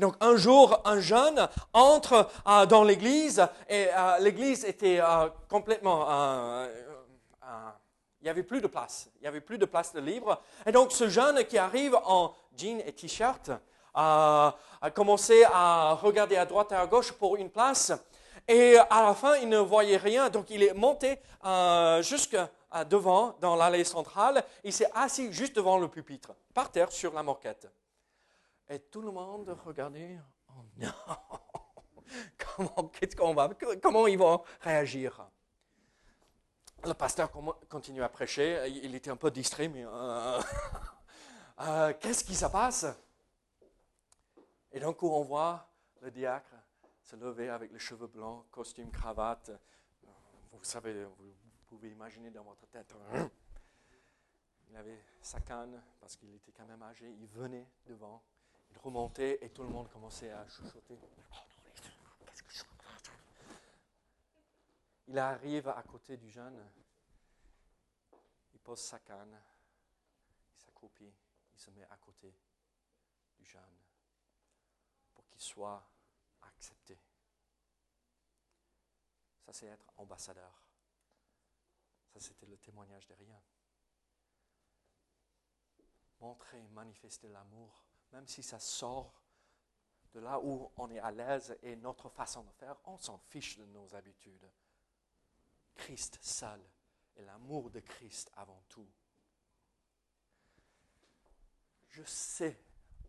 Donc 0.00 0.14
un 0.20 0.34
jour, 0.36 0.80
un 0.86 0.98
jeune 0.98 1.46
entre 1.74 2.28
euh, 2.48 2.64
dans 2.64 2.82
l'église 2.82 3.46
et 3.68 3.88
euh, 3.94 4.18
l'église 4.18 4.64
était 4.64 4.98
euh, 4.98 5.28
complètement... 5.48 6.06
il 8.20 8.24
n'y 8.24 8.30
avait 8.30 8.42
plus 8.42 8.60
de 8.60 8.66
place. 8.66 9.10
Il 9.16 9.22
n'y 9.22 9.28
avait 9.28 9.42
plus 9.42 9.58
de 9.58 9.66
place 9.66 9.92
de 9.92 10.00
libre. 10.00 10.40
Et 10.66 10.72
donc 10.72 10.92
ce 10.92 11.08
jeune 11.08 11.44
qui 11.44 11.58
arrive 11.58 11.94
en 12.04 12.34
jean 12.56 12.80
et 12.80 12.92
t-shirt 12.92 13.50
a 13.94 14.54
commencé 14.94 15.44
à 15.52 15.94
regarder 15.94 16.36
à 16.36 16.46
droite 16.46 16.72
et 16.72 16.76
à 16.76 16.86
gauche 16.86 17.12
pour 17.12 17.36
une 17.36 17.50
place. 17.50 17.92
Et 18.48 18.78
à 18.78 19.02
la 19.02 19.14
fin, 19.14 19.36
il 19.36 19.48
ne 19.48 19.58
voyait 19.58 19.96
rien. 19.96 20.30
Donc 20.30 20.48
il 20.50 20.62
est 20.62 20.74
monté 20.74 21.18
jusque 22.02 22.36
devant, 22.88 23.36
dans 23.40 23.56
l'allée 23.56 23.84
centrale. 23.84 24.44
Il 24.64 24.72
s'est 24.72 24.90
assis 24.94 25.32
juste 25.32 25.56
devant 25.56 25.78
le 25.78 25.88
pupitre, 25.88 26.32
par 26.54 26.70
terre 26.70 26.92
sur 26.92 27.12
la 27.12 27.22
moquette. 27.22 27.68
Et 28.70 28.78
tout 28.78 29.02
le 29.02 29.10
monde 29.10 29.48
regardait, 29.64 30.16
oh 30.48 30.62
non, 30.76 30.92
comment, 32.56 32.92
qu'on 33.18 33.34
va, 33.34 33.50
comment 33.82 34.06
ils 34.06 34.16
vont 34.16 34.44
réagir? 34.60 35.28
Le 36.84 36.94
pasteur 36.94 37.32
continue 37.68 38.02
à 38.04 38.08
prêcher, 38.08 38.68
il 38.68 38.94
était 38.94 39.10
un 39.10 39.16
peu 39.16 39.28
distrait, 39.32 39.66
mais 39.66 39.84
euh, 39.84 40.40
euh, 41.60 41.92
qu'est-ce 41.98 42.22
qui 42.22 42.36
se 42.36 42.46
passe? 42.46 42.86
Et 44.70 44.78
d'un 44.78 44.92
coup, 44.92 45.08
on 45.08 45.22
voit 45.22 45.68
le 46.00 46.12
diacre 46.12 46.54
se 47.02 47.16
lever 47.16 47.48
avec 47.48 47.72
les 47.72 47.78
cheveux 47.80 48.06
blancs, 48.06 48.46
costume, 48.52 48.92
cravate. 48.92 49.50
Vous 50.52 50.62
savez, 50.62 51.04
vous 51.04 51.34
pouvez 51.66 51.90
imaginer 51.90 52.30
dans 52.30 52.44
votre 52.44 52.68
tête. 52.68 52.94
Il 54.68 54.76
avait 54.76 55.04
sa 55.20 55.40
canne 55.40 55.82
parce 55.98 56.14
qu'il 56.14 56.32
était 56.36 56.52
quand 56.52 56.66
même 56.66 56.82
âgé. 56.84 57.12
Il 57.18 57.26
venait 57.26 57.66
devant 57.84 58.22
il 58.70 58.78
remontait 58.78 59.38
et 59.44 59.50
tout 59.50 59.62
le 59.62 59.68
monde 59.68 59.88
commençait 59.90 60.30
à 60.30 60.46
chuchoter. 60.48 60.98
Il 65.08 65.18
arrive 65.18 65.68
à 65.68 65.82
côté 65.82 66.16
du 66.16 66.30
jeune, 66.30 66.64
il 68.52 68.60
pose 68.60 68.80
sa 68.80 69.00
canne, 69.00 69.36
il 70.54 70.60
s'accroupit, 70.60 71.12
il 71.52 71.58
se 71.58 71.70
met 71.70 71.82
à 71.90 71.96
côté 71.96 72.32
du 73.36 73.44
jeune 73.44 73.76
pour 75.12 75.26
qu'il 75.26 75.40
soit 75.40 75.84
accepté. 76.42 76.96
Ça, 79.44 79.52
c'est 79.52 79.66
être 79.66 79.90
ambassadeur. 79.96 80.62
Ça, 82.12 82.20
c'était 82.20 82.46
le 82.46 82.56
témoignage 82.58 83.08
de 83.08 83.14
rien. 83.14 83.40
Montrer, 86.20 86.62
manifester 86.68 87.28
l'amour 87.28 87.89
même 88.12 88.26
si 88.26 88.42
ça 88.42 88.58
sort 88.58 89.20
de 90.12 90.20
là 90.20 90.40
où 90.40 90.70
on 90.76 90.90
est 90.90 90.98
à 90.98 91.10
l'aise 91.10 91.56
et 91.62 91.76
notre 91.76 92.08
façon 92.08 92.42
de 92.42 92.50
faire, 92.52 92.76
on 92.84 92.98
s'en 92.98 93.18
fiche 93.18 93.56
de 93.58 93.64
nos 93.66 93.94
habitudes. 93.94 94.50
Christ 95.74 96.18
seul 96.20 96.60
et 97.16 97.24
l'amour 97.24 97.70
de 97.70 97.80
Christ 97.80 98.30
avant 98.36 98.62
tout. 98.68 98.88
Je 101.88 102.02
sais, 102.04 102.60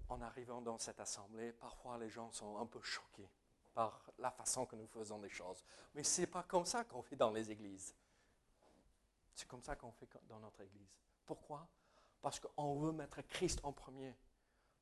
en 0.09 0.21
arrivant 0.21 0.61
dans 0.61 0.77
cette 0.77 0.99
assemblée, 0.99 1.51
parfois 1.53 1.97
les 1.97 2.09
gens 2.09 2.31
sont 2.31 2.57
un 2.57 2.65
peu 2.65 2.81
choqués 2.81 3.29
par 3.73 4.11
la 4.17 4.31
façon 4.31 4.65
que 4.65 4.75
nous 4.75 4.87
faisons 4.87 5.19
des 5.19 5.29
choses. 5.29 5.63
Mais 5.93 6.03
ce 6.03 6.21
n'est 6.21 6.27
pas 6.27 6.43
comme 6.43 6.65
ça 6.65 6.83
qu'on 6.83 7.01
fait 7.01 7.15
dans 7.15 7.31
les 7.31 7.51
églises. 7.51 7.95
C'est 9.33 9.47
comme 9.47 9.63
ça 9.63 9.75
qu'on 9.75 9.91
fait 9.91 10.09
dans 10.27 10.39
notre 10.39 10.61
église. 10.61 10.97
Pourquoi? 11.25 11.67
Parce 12.21 12.39
qu'on 12.39 12.79
veut 12.79 12.91
mettre 12.91 13.21
Christ 13.23 13.59
en 13.63 13.71
premier 13.71 14.15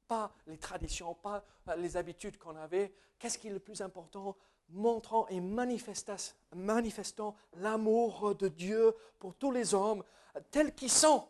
pas 0.10 0.34
les 0.48 0.58
traditions, 0.58 1.14
pas 1.14 1.46
les 1.78 1.96
habitudes 1.96 2.38
qu'on 2.40 2.56
avait. 2.56 2.92
Qu'est-ce 3.20 3.38
qui 3.38 3.48
est 3.48 3.54
le 3.54 3.60
plus 3.60 3.80
important? 3.82 4.36
Montrant 4.70 5.28
et 5.28 5.40
manifestant 5.40 7.36
l'amour 7.54 8.36
de 8.36 8.48
Dieu 8.48 8.96
pour 9.20 9.36
tous 9.36 9.52
les 9.52 9.74
hommes 9.74 10.04
tels 10.52 10.74
qu'ils 10.74 10.92
sont. 10.92 11.28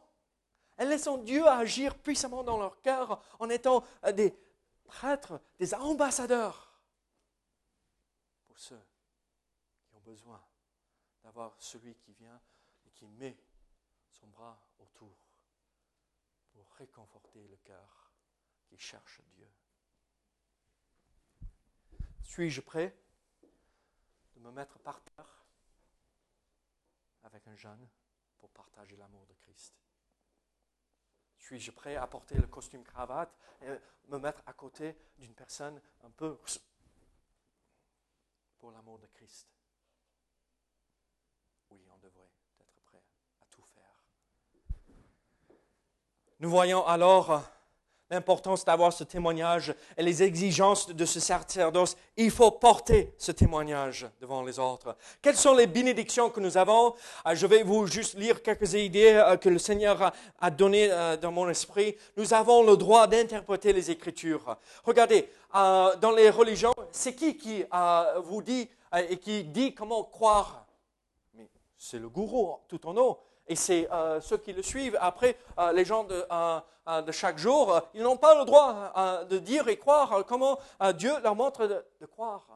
Et 0.78 0.86
laissant 0.86 1.18
Dieu 1.18 1.46
agir 1.46 1.98
puissamment 1.98 2.42
dans 2.44 2.58
leur 2.58 2.82
cœur 2.82 3.22
en 3.40 3.50
étant 3.50 3.84
des 4.14 4.34
prêtres, 4.86 5.42
des 5.60 5.74
ambassadeurs 5.76 6.80
pour 8.48 8.58
ceux 8.58 8.82
qui 9.88 9.96
ont 9.96 10.02
besoin 10.06 10.42
d'avoir 11.24 11.54
celui 11.60 11.96
qui 11.96 12.14
vient 12.14 12.40
et 12.86 12.92
qui 12.92 13.08
met 13.08 13.38
son 14.10 14.28
bras 14.28 14.58
autour 14.80 15.16
pour 16.54 16.66
réconforter 16.78 17.46
le 17.50 17.58
cœur 17.58 18.09
qui 18.70 18.78
cherche 18.78 19.22
Dieu. 19.36 19.50
Suis-je 22.24 22.62
prêt 22.62 22.96
de 24.36 24.40
me 24.40 24.52
mettre 24.52 24.78
par 24.80 25.02
terre 25.02 25.46
avec 27.24 27.48
un 27.48 27.56
jeune 27.56 27.90
pour 28.38 28.50
partager 28.52 28.96
l'amour 28.96 29.26
de 29.26 29.34
Christ? 29.34 29.74
Suis-je 31.40 31.72
prêt 31.72 31.96
à 31.96 32.06
porter 32.06 32.36
le 32.36 32.46
costume 32.46 32.84
cravate 32.84 33.36
et 33.62 33.70
me 34.08 34.20
mettre 34.20 34.44
à 34.46 34.54
côté 34.54 34.96
d'une 35.18 35.34
personne 35.34 35.82
un 36.04 36.12
peu 36.12 36.40
pour 38.60 38.72
l'amour 38.72 39.00
de 39.00 39.08
Christ? 39.08 39.48
Oui, 41.72 41.84
on 41.92 41.98
devrait 41.98 42.30
être 42.60 42.80
prêt 42.82 43.04
à 43.42 43.46
tout 43.48 43.64
faire. 43.64 44.04
Nous 46.40 46.50
voyons 46.50 46.86
alors 46.86 47.42
l'importance 48.10 48.66
d'avoir 48.66 48.92
ce 48.92 49.04
témoignage 49.04 49.74
et 49.98 50.04
les 50.04 50.24
exigences 50.24 50.88
de 50.88 51.06
ce 51.06 51.20
sacerdoce. 51.20 51.96
Il 52.18 52.32
faut 52.32 52.52
porter 52.52 53.14
ce 53.18 53.32
témoignage 53.32 54.08
devant 54.20 54.44
les 54.44 54.58
autres. 54.60 54.96
Quelles 55.22 55.38
sont 55.38 55.54
les 55.54 55.68
bénédictions 55.68 56.30
que 56.30 56.40
nous 56.40 56.58
avons? 56.58 56.96
Ah, 57.24 57.36
Je 57.36 57.46
vais 57.46 57.64
vous 57.64 57.86
juste 57.88 58.16
lire 58.18 58.42
quelques 58.42 58.74
idées 58.74 59.14
euh, 59.14 59.38
que 59.38 59.50
le 59.50 59.60
Seigneur 59.60 60.12
a 60.40 60.52
données 60.52 60.92
euh, 60.92 61.18
dans 61.18 61.32
mon 61.32 61.48
esprit. 61.50 61.96
Nous 62.18 62.34
avons 62.34 62.64
le 62.64 62.76
droit 62.78 63.08
d'interpréter 63.08 63.74
les 63.74 63.92
Écritures. 63.92 64.58
Regardez, 64.84 65.30
euh, 65.56 65.96
dans 65.98 66.12
les 66.12 66.30
religions, 66.30 66.74
c'est 66.92 67.14
qui 67.14 67.38
qui 67.38 67.64
vous 68.24 68.42
dit 68.42 68.70
et 69.08 69.18
qui 69.18 69.44
dit 69.44 69.74
comment 69.74 70.04
croire? 70.04 70.66
C'est 71.78 72.00
le 72.00 72.10
gourou 72.10 72.58
tout 72.68 72.86
en 72.88 72.98
haut. 72.98 73.20
Et 73.50 73.56
c'est 73.56 73.92
euh, 73.92 74.22
ceux 74.22 74.38
qui 74.38 74.54
le 74.54 74.62
suivent. 74.62 74.98
Après, 75.02 75.36
euh, 75.58 75.72
les 75.72 75.84
gens 75.84 76.04
de, 76.04 76.24
euh, 76.32 77.02
de, 77.02 77.12
chaque 77.12 77.40
jour, 77.40 77.82
ils 77.96 78.04
n'ont 78.04 78.16
pas 78.16 78.38
le 78.38 78.46
droit 78.46 79.26
de 79.26 79.40
dire 79.40 79.68
et 79.68 79.78
croire 79.78 80.24
comment 80.26 80.60
Dieu 80.96 81.12
leur 81.22 81.36
montre 81.36 81.66
de, 81.66 82.06
croire. 82.06 82.48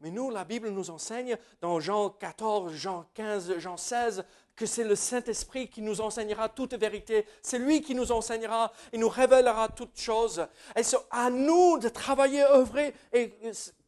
Mais 0.00 0.10
nous, 0.10 0.30
la 0.30 0.44
Bible 0.44 0.70
nous 0.70 0.90
enseigne 0.90 1.36
dans 1.60 1.80
Jean 1.80 2.10
14, 2.10 2.72
Jean 2.72 3.06
15, 3.14 3.58
Jean 3.58 3.76
16, 3.76 4.24
que 4.56 4.66
c'est 4.66 4.84
le 4.84 4.94
Saint-Esprit 4.94 5.68
qui 5.68 5.80
nous 5.80 6.00
enseignera 6.00 6.48
toute 6.48 6.74
vérité. 6.74 7.26
C'est 7.42 7.58
lui 7.58 7.80
qui 7.80 7.94
nous 7.94 8.12
enseignera 8.12 8.72
et 8.92 8.98
nous 8.98 9.08
révélera 9.08 9.68
toutes 9.68 9.98
choses. 9.98 10.46
Et 10.76 10.82
c'est 10.82 10.98
à 11.10 11.30
nous 11.30 11.78
de 11.78 11.88
travailler, 11.88 12.42
œuvrer 12.42 12.94
et 13.12 13.34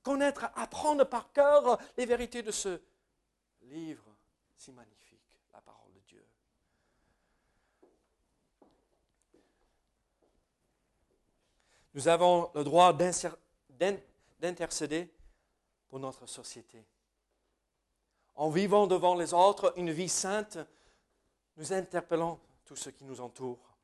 connaître, 0.03 0.47
apprendre 0.57 1.05
par 1.05 1.33
cœur 1.33 1.79
les 1.97 2.07
vérités 2.07 2.43
de 2.43 2.51
ce 2.51 2.81
livre 3.63 4.05
si. 4.57 4.73
Nous 11.97 12.07
avons 12.09 12.53
le 12.55 12.63
droit 12.63 12.93
d'intercéder 14.39 15.11
pour 15.89 15.99
notre 15.99 16.27
société. 16.27 16.85
En 18.35 18.51
vivant 18.51 18.87
devant 18.87 19.15
les 19.15 19.33
autres 19.33 19.73
une 19.79 19.91
vie 19.91 20.11
sainte, 20.11 20.59
nous 21.57 21.73
interpellons 21.73 22.39
tous 22.67 22.77
ceux 22.77 22.91
qui 22.91 23.05
nous 23.05 23.23
entourent. 23.23 23.75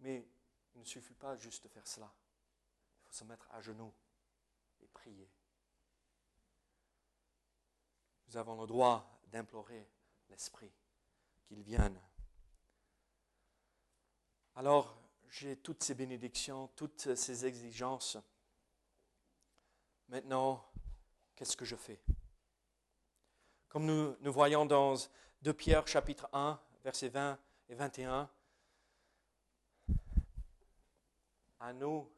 Mais 0.00 0.28
il 0.74 0.82
ne 0.82 0.84
suffit 0.84 1.14
pas 1.14 1.36
juste 1.36 1.64
de 1.64 1.68
faire 1.68 1.86
cela. 1.86 2.12
Il 2.98 3.06
faut 3.06 3.14
se 3.14 3.24
mettre 3.24 3.48
à 3.52 3.62
genoux 3.62 3.94
et 4.82 4.88
prier. 4.88 5.30
Nous 8.28 8.36
avons 8.36 8.60
le 8.60 8.66
droit 8.66 9.22
d'implorer 9.28 9.88
l'Esprit 10.28 10.70
qu'il 11.46 11.62
vienne. 11.62 11.98
Alors, 14.54 14.99
j'ai 15.30 15.56
toutes 15.56 15.82
ces 15.82 15.94
bénédictions, 15.94 16.68
toutes 16.76 17.14
ces 17.14 17.46
exigences. 17.46 18.18
Maintenant, 20.08 20.64
qu'est-ce 21.36 21.56
que 21.56 21.64
je 21.64 21.76
fais? 21.76 22.00
Comme 23.68 23.86
nous, 23.86 24.16
nous 24.20 24.32
voyons 24.32 24.66
dans 24.66 24.94
2 25.42 25.52
Pierre 25.54 25.86
chapitre 25.86 26.28
1, 26.32 26.60
versets 26.82 27.08
20 27.08 27.38
et 27.68 27.74
21, 27.74 28.28
à 31.60 31.72
nous, 31.72 32.10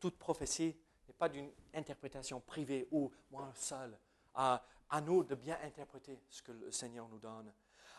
toute 0.00 0.18
prophétie 0.18 0.76
n'est 1.06 1.14
pas 1.14 1.28
d'une 1.28 1.50
interprétation 1.74 2.40
privée 2.40 2.88
ou 2.90 3.12
moi 3.30 3.52
seul. 3.54 3.96
À, 4.34 4.64
à 4.90 5.00
nous 5.00 5.22
de 5.22 5.34
bien 5.34 5.58
interpréter 5.62 6.20
ce 6.28 6.42
que 6.42 6.52
le 6.52 6.72
Seigneur 6.72 7.08
nous 7.08 7.18
donne. 7.18 7.52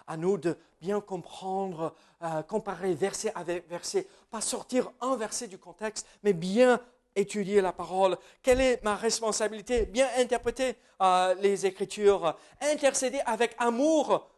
À 0.07 0.17
nous 0.17 0.37
de 0.37 0.57
bien 0.81 1.01
comprendre, 1.01 1.93
euh, 2.23 2.41
comparer 2.43 2.93
verset 2.93 3.31
avec 3.35 3.67
verset, 3.69 4.07
pas 4.31 4.41
sortir 4.41 4.91
un 5.01 5.15
verset 5.15 5.47
du 5.47 5.57
contexte, 5.57 6.07
mais 6.23 6.33
bien 6.33 6.81
étudier 7.15 7.61
la 7.61 7.73
parole. 7.73 8.17
Quelle 8.41 8.61
est 8.61 8.83
ma 8.83 8.95
responsabilité? 8.95 9.85
Bien 9.85 10.07
interpréter 10.17 10.75
euh, 11.01 11.33
les 11.35 11.65
Écritures, 11.65 12.35
intercéder 12.61 13.19
avec 13.25 13.55
amour 13.57 14.29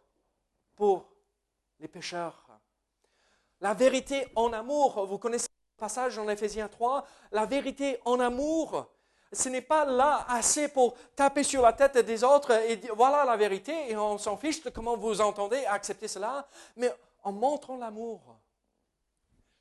pour 0.75 1.10
les 1.79 1.88
pécheurs. 1.88 2.49
La 3.62 3.73
vérité 3.73 4.25
en 4.36 4.53
amour, 4.53 5.05
vous 5.05 5.17
connaissez 5.17 5.49
le 5.75 5.79
passage 5.79 6.17
en 6.17 6.29
Éphésiens 6.29 6.69
3, 6.69 7.05
la 7.32 7.45
vérité 7.45 7.99
en 8.05 8.19
amour, 8.19 8.89
ce 9.32 9.50
n'est 9.50 9.62
pas 9.62 9.86
là 9.86 10.26
assez 10.28 10.70
pour 10.70 10.96
taper 11.15 11.44
sur 11.44 11.62
la 11.62 11.74
tête 11.74 11.98
des 11.98 12.24
autres 12.24 12.52
et 12.52 12.78
dire 12.78 12.96
voilà 12.96 13.26
la 13.26 13.38
vérité 13.38 13.92
et 13.92 13.96
on 13.96 14.18
s'en 14.18 14.38
fiche 14.38 14.63
de 14.63 14.70
comment 14.70 14.98
vous 14.98 15.22
entendez 15.22 15.63
accepter 15.65 16.08
cela, 16.08 16.48
mais 16.76 16.92
en 17.24 17.32
montrant 17.32 17.78
l'amour. 17.78 18.22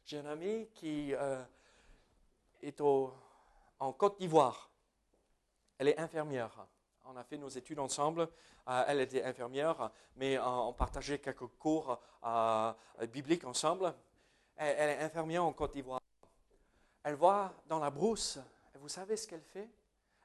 J'ai 0.05 0.19
un 0.19 0.27
ami 0.27 0.69
qui 0.75 1.15
euh, 1.15 1.43
est 2.63 2.81
en 2.81 3.93
Côte 3.93 4.19
d'Ivoire. 4.19 4.71
Elle 5.77 5.89
est 5.89 5.99
infirmière. 5.99 6.67
On 7.05 7.17
a 7.17 7.25
fait 7.25 7.37
nos 7.37 7.49
études 7.49 7.79
ensemble. 7.79 8.29
Euh, 8.69 8.85
elle 8.87 9.01
était 9.01 9.23
infirmière, 9.23 9.91
mais 10.17 10.39
on 10.39 10.73
partageait 10.73 11.19
quelques 11.19 11.47
cours 11.59 12.01
euh, 12.25 12.73
bibliques 13.13 13.45
ensemble. 13.45 13.95
Elle, 14.57 14.91
est 14.91 15.03
infirmière 15.03 15.45
en 15.45 15.53
Côte 15.53 15.75
d'Ivoire. 15.75 16.01
Elle 17.03 17.15
voit 17.15 17.53
dans 17.67 17.79
la 17.79 17.91
brousse 17.91 18.39
vous 18.81 18.89
savez 18.89 19.17
ce 19.17 19.27
qu'elle 19.27 19.43
fait? 19.43 19.69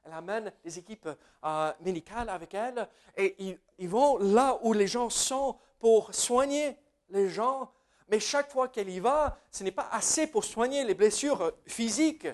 Elle 0.04 0.12
amène 0.12 0.52
des 0.62 0.78
équipes 0.78 1.08
euh, 1.44 1.72
médicales 1.80 2.28
avec 2.28 2.52
elle 2.54 2.88
et 3.16 3.34
ils, 3.38 3.58
ils, 3.78 3.88
vont 3.88 4.18
là 4.18 4.58
où 4.62 4.72
les 4.72 4.86
gens 4.86 5.08
sont 5.08 5.58
pour 5.78 6.14
soigner 6.14 6.76
les 7.08 7.30
gens. 7.30 7.72
Mais 8.08 8.20
chaque 8.20 8.50
fois 8.50 8.68
qu'elle 8.68 8.90
y 8.90 9.00
va, 9.00 9.38
ce 9.50 9.64
n'est 9.64 9.72
pas 9.72 9.88
assez 9.90 10.26
pour 10.26 10.44
soigner 10.44 10.84
les 10.84 10.94
blessures 10.94 11.52
physiques. 11.66 12.28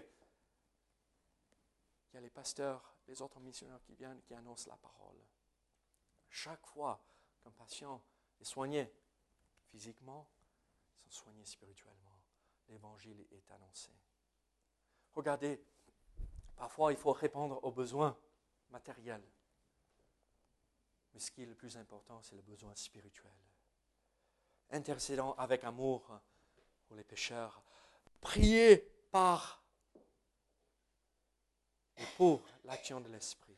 Il 2.12 2.14
y 2.14 2.18
a 2.18 2.20
les 2.20 2.30
pasteurs, 2.30 2.94
les 3.06 3.22
autres 3.22 3.38
missionnaires 3.38 3.80
qui 3.84 3.94
viennent, 3.94 4.20
qui 4.22 4.34
annoncent 4.34 4.68
la 4.68 4.76
parole. 4.76 5.16
Chaque 6.28 6.66
fois 6.66 7.00
qu'un 7.42 7.50
patient 7.50 8.02
est 8.40 8.44
soigné 8.44 8.92
physiquement, 9.66 10.26
ils 10.90 10.96
sont 10.96 11.22
soignés 11.22 11.44
spirituellement. 11.44 12.18
L'évangile 12.68 13.26
est 13.32 13.50
annoncé. 13.52 13.90
Regardez 15.12 15.60
Parfois, 16.60 16.92
il 16.92 16.98
faut 16.98 17.12
répondre 17.12 17.58
aux 17.64 17.70
besoins 17.70 18.14
matériels. 18.68 19.26
Mais 21.14 21.18
ce 21.18 21.30
qui 21.30 21.42
est 21.42 21.46
le 21.46 21.54
plus 21.54 21.74
important, 21.78 22.20
c'est 22.20 22.36
le 22.36 22.42
besoin 22.42 22.74
spirituel. 22.74 23.32
Intercédant 24.68 25.32
avec 25.36 25.64
amour 25.64 26.20
pour 26.86 26.96
les 26.96 27.02
pécheurs. 27.02 27.62
Prier 28.20 28.76
par 29.10 29.64
et 31.96 32.04
pour 32.18 32.42
l'action 32.64 33.00
de 33.00 33.08
l'Esprit. 33.08 33.56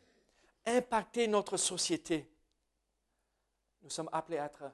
Impacter 0.64 1.26
notre 1.26 1.56
société. 1.56 2.32
Nous 3.82 3.90
sommes 3.90 4.10
appelés 4.12 4.38
à 4.38 4.44
être 4.44 4.72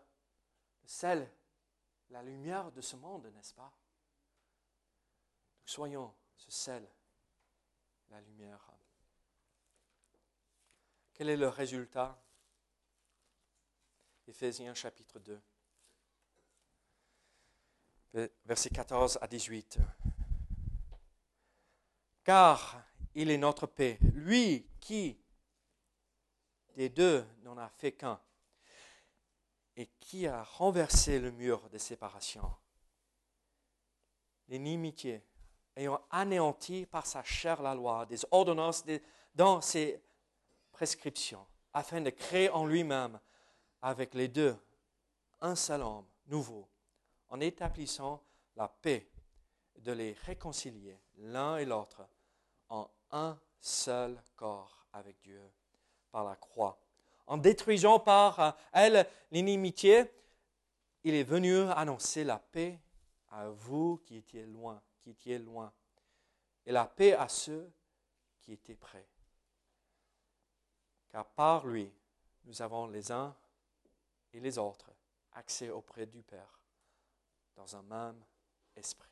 celle, 0.85 1.33
la 2.11 2.23
lumière 2.23 2.71
de 2.73 2.83
ce 2.83 2.97
monde, 2.97 3.33
n'est-ce 3.35 3.55
pas? 3.55 3.73
Soyons 5.64 6.14
ce 6.37 6.51
sel 6.51 6.87
la 8.11 8.21
lumière. 8.21 8.73
Quel 11.14 11.29
est 11.29 11.37
le 11.37 11.49
résultat? 11.49 12.23
Éphésiens 14.27 14.75
chapitre 14.75 15.18
2, 15.21 15.40
versets 18.44 18.71
14 18.71 19.18
à 19.21 19.27
18. 19.27 19.79
Car 22.25 22.83
il 23.14 23.31
est 23.31 23.38
notre 23.38 23.66
paix, 23.66 23.99
lui 24.14 24.68
qui 24.81 25.18
des 26.77 26.88
deux 26.88 27.27
n'en 27.42 27.59
a 27.59 27.68
fait 27.68 27.92
qu'un, 27.92 28.21
et 29.77 29.87
qui 29.99 30.27
a 30.27 30.44
renversé 30.44 31.18
le 31.18 31.33
mur 31.33 31.68
de 31.71 31.79
séparation, 31.79 32.55
l'inimitié 34.49 35.25
ayant 35.79 36.01
anéanti 36.11 36.87
par 36.87 37.07
sa 37.07 37.23
chair 37.23 37.62
la 37.62 37.75
loi, 37.75 38.05
des 38.05 38.21
ordonnances 38.33 38.85
dans 39.35 39.61
ses 39.61 40.03
prescriptions, 40.73 41.47
afin 41.73 42.01
de 42.01 42.11
créer 42.11 42.51
en 42.51 42.67
lui-même, 42.67 43.19
avec 43.81 44.14
les 44.14 44.27
deux, 44.27 44.57
un 45.41 45.55
seul 45.55 45.83
homme 45.83 46.07
nouveau, 46.27 46.69
en 47.29 47.38
établissant 47.41 48.21
la 48.57 48.67
paix, 48.67 49.09
de 49.77 49.93
les 49.93 50.17
réconcilier 50.27 50.99
l'un 51.19 51.59
et 51.59 51.64
l'autre 51.64 52.05
en 52.69 52.91
un 53.12 53.38
seul 53.61 54.21
corps 54.35 54.85
avec 54.93 55.21
Dieu 55.21 55.41
par 56.11 56.25
la 56.25 56.35
croix. 56.35 56.81
En 57.29 57.37
détruisant 57.37 58.01
par 58.01 58.41
euh, 58.41 58.51
elle 58.73 59.07
l'inimitié, 59.31 60.11
il 61.05 61.14
est 61.14 61.23
venu 61.23 61.61
annoncer 61.71 62.25
la 62.25 62.38
paix 62.38 62.81
à 63.31 63.49
vous 63.49 63.99
qui 64.05 64.17
étiez 64.17 64.45
loin 64.47 64.83
qui 65.14 65.37
loin, 65.38 65.73
et 66.66 66.73
la 66.73 66.87
paix 66.87 67.14
à 67.14 67.29
ceux 67.29 67.73
qui 68.40 68.53
étaient 68.53 68.75
près. 68.75 69.09
Car 71.09 71.27
par 71.27 71.66
lui, 71.66 71.92
nous 72.44 72.62
avons 72.62 72.87
les 72.87 73.11
uns 73.11 73.35
et 74.33 74.40
les 74.40 74.59
autres 74.59 74.90
accès 75.33 75.71
auprès 75.71 76.07
du 76.07 76.23
Père 76.23 76.61
dans 77.57 77.77
un 77.77 77.83
même 77.83 78.23
esprit. 78.77 79.09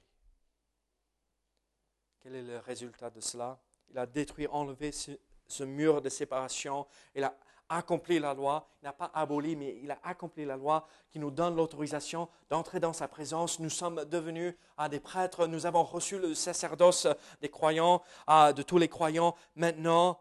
Quel 2.20 2.34
est 2.34 2.42
le 2.42 2.58
résultat 2.58 3.10
de 3.10 3.20
cela? 3.20 3.58
Il 3.88 3.98
a 3.98 4.06
détruit, 4.06 4.46
enlevé 4.48 4.92
ce, 4.92 5.12
ce 5.46 5.64
mur 5.64 6.02
de 6.02 6.08
séparation. 6.08 6.86
Il 7.14 7.24
a 7.24 7.36
accompli 7.68 8.18
la 8.18 8.34
loi, 8.34 8.66
il 8.82 8.84
n'a 8.84 8.92
pas 8.92 9.10
aboli, 9.14 9.56
mais 9.56 9.78
il 9.82 9.90
a 9.90 9.98
accompli 10.02 10.44
la 10.44 10.56
loi 10.56 10.86
qui 11.10 11.18
nous 11.18 11.30
donne 11.30 11.56
l'autorisation 11.56 12.28
d'entrer 12.48 12.80
dans 12.80 12.92
sa 12.92 13.08
présence. 13.08 13.58
Nous 13.58 13.70
sommes 13.70 14.04
devenus 14.04 14.54
des 14.90 15.00
prêtres, 15.00 15.46
nous 15.46 15.66
avons 15.66 15.82
reçu 15.82 16.18
le 16.18 16.34
sacerdoce 16.34 17.06
des 17.40 17.48
croyants, 17.48 18.02
de 18.28 18.62
tous 18.62 18.78
les 18.78 18.88
croyants. 18.88 19.34
Maintenant, 19.54 20.20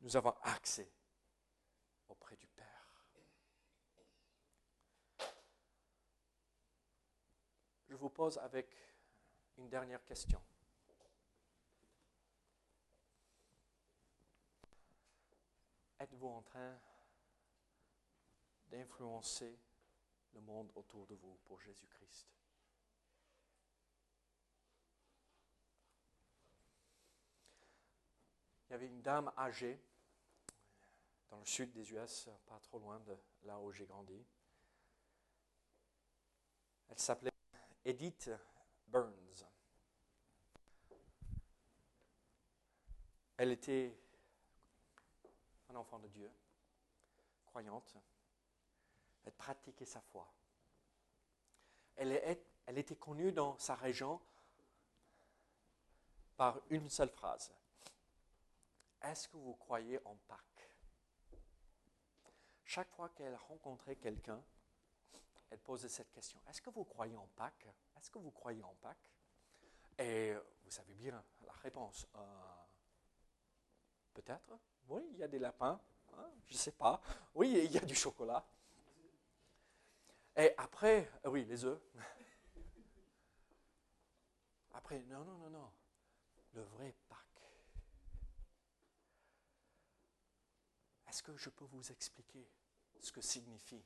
nous 0.00 0.16
avons 0.16 0.34
accès 0.42 0.90
auprès 2.08 2.36
du 2.36 2.46
Père. 2.48 3.04
Je 7.88 7.94
vous 7.94 8.10
pose 8.10 8.38
avec 8.38 8.68
une 9.56 9.68
dernière 9.68 10.04
question. 10.04 10.40
Êtes-vous 16.06 16.28
en 16.28 16.42
train 16.42 16.78
d'influencer 18.68 19.58
le 20.34 20.40
monde 20.40 20.70
autour 20.76 21.04
de 21.06 21.16
vous 21.16 21.36
pour 21.44 21.60
Jésus-Christ? 21.60 22.28
Il 28.68 28.72
y 28.72 28.74
avait 28.74 28.86
une 28.86 29.02
dame 29.02 29.32
âgée 29.36 29.80
dans 31.28 31.40
le 31.40 31.44
sud 31.44 31.72
des 31.72 31.92
US, 31.92 32.28
pas 32.46 32.60
trop 32.60 32.78
loin 32.78 33.00
de 33.00 33.16
là 33.42 33.58
où 33.58 33.72
j'ai 33.72 33.86
grandi. 33.86 34.24
Elle 36.88 36.98
s'appelait 37.00 37.32
Edith 37.84 38.30
Burns. 38.86 39.44
Elle 43.38 43.50
était 43.50 44.05
un 45.70 45.74
enfant 45.76 45.98
de 45.98 46.08
Dieu, 46.08 46.30
croyante, 47.46 47.96
elle 49.24 49.32
pratiquait 49.32 49.84
sa 49.84 50.00
foi. 50.00 50.32
Elle, 51.96 52.12
était 52.66 52.96
connue 52.96 53.32
dans 53.32 53.58
sa 53.58 53.74
région 53.74 54.20
par 56.36 56.60
une 56.68 56.88
seule 56.90 57.08
phrase. 57.08 57.52
Est-ce 59.00 59.28
que 59.28 59.36
vous 59.36 59.54
croyez 59.54 59.98
en 60.04 60.14
Pâques? 60.28 60.70
Chaque 62.64 62.90
fois 62.90 63.08
qu'elle 63.10 63.36
rencontrait 63.36 63.96
quelqu'un, 63.96 64.42
elle 65.50 65.60
posait 65.60 65.88
cette 65.88 66.10
question. 66.10 66.40
Est-ce 66.48 66.60
que 66.60 66.70
vous 66.70 66.84
croyez 66.84 67.16
en 67.16 67.28
Pâques? 67.28 67.66
Est-ce 67.96 68.10
que 68.10 68.18
vous 68.18 68.32
croyez 68.32 68.62
en 68.62 68.74
Pâques? 68.74 69.10
Et 69.98 70.34
vous 70.64 70.70
savez 70.70 70.94
bien 70.94 71.24
la 71.46 71.52
réponse. 71.54 72.06
Euh, 72.16 72.56
Peut-être. 74.16 74.58
Oui, 74.88 75.02
il 75.12 75.18
y 75.18 75.22
a 75.22 75.28
des 75.28 75.38
lapins. 75.38 75.80
Hein, 76.16 76.30
je 76.46 76.54
ne 76.54 76.58
sais 76.58 76.72
pas. 76.72 77.00
Oui, 77.34 77.62
il 77.64 77.72
y 77.72 77.78
a 77.78 77.80
du 77.80 77.94
chocolat. 77.94 78.44
Et 80.36 80.52
après, 80.56 81.10
euh, 81.24 81.30
oui, 81.30 81.44
les 81.44 81.64
œufs. 81.64 81.80
Après, 84.74 85.02
non, 85.04 85.24
non, 85.24 85.38
non, 85.38 85.50
non. 85.50 85.72
Le 86.52 86.62
vrai 86.62 86.94
Pâques. 87.08 87.18
Est-ce 91.08 91.22
que 91.22 91.34
je 91.36 91.48
peux 91.48 91.64
vous 91.64 91.90
expliquer 91.90 92.46
ce 93.00 93.10
que 93.10 93.22
signifie 93.22 93.82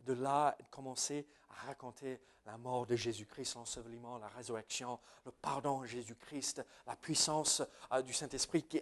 De 0.00 0.12
là, 0.12 0.56
commencer 0.70 1.26
à 1.50 1.66
raconter 1.66 2.20
la 2.44 2.56
mort 2.56 2.86
de 2.86 2.94
Jésus-Christ, 2.94 3.56
l'ensevelissement, 3.56 4.18
la 4.18 4.28
résurrection, 4.28 5.00
le 5.24 5.32
pardon 5.32 5.80
de 5.80 5.86
Jésus-Christ, 5.86 6.64
la 6.86 6.94
puissance 6.94 7.62
euh, 7.92 8.02
du 8.02 8.12
Saint-Esprit 8.12 8.62
qui 8.62 8.80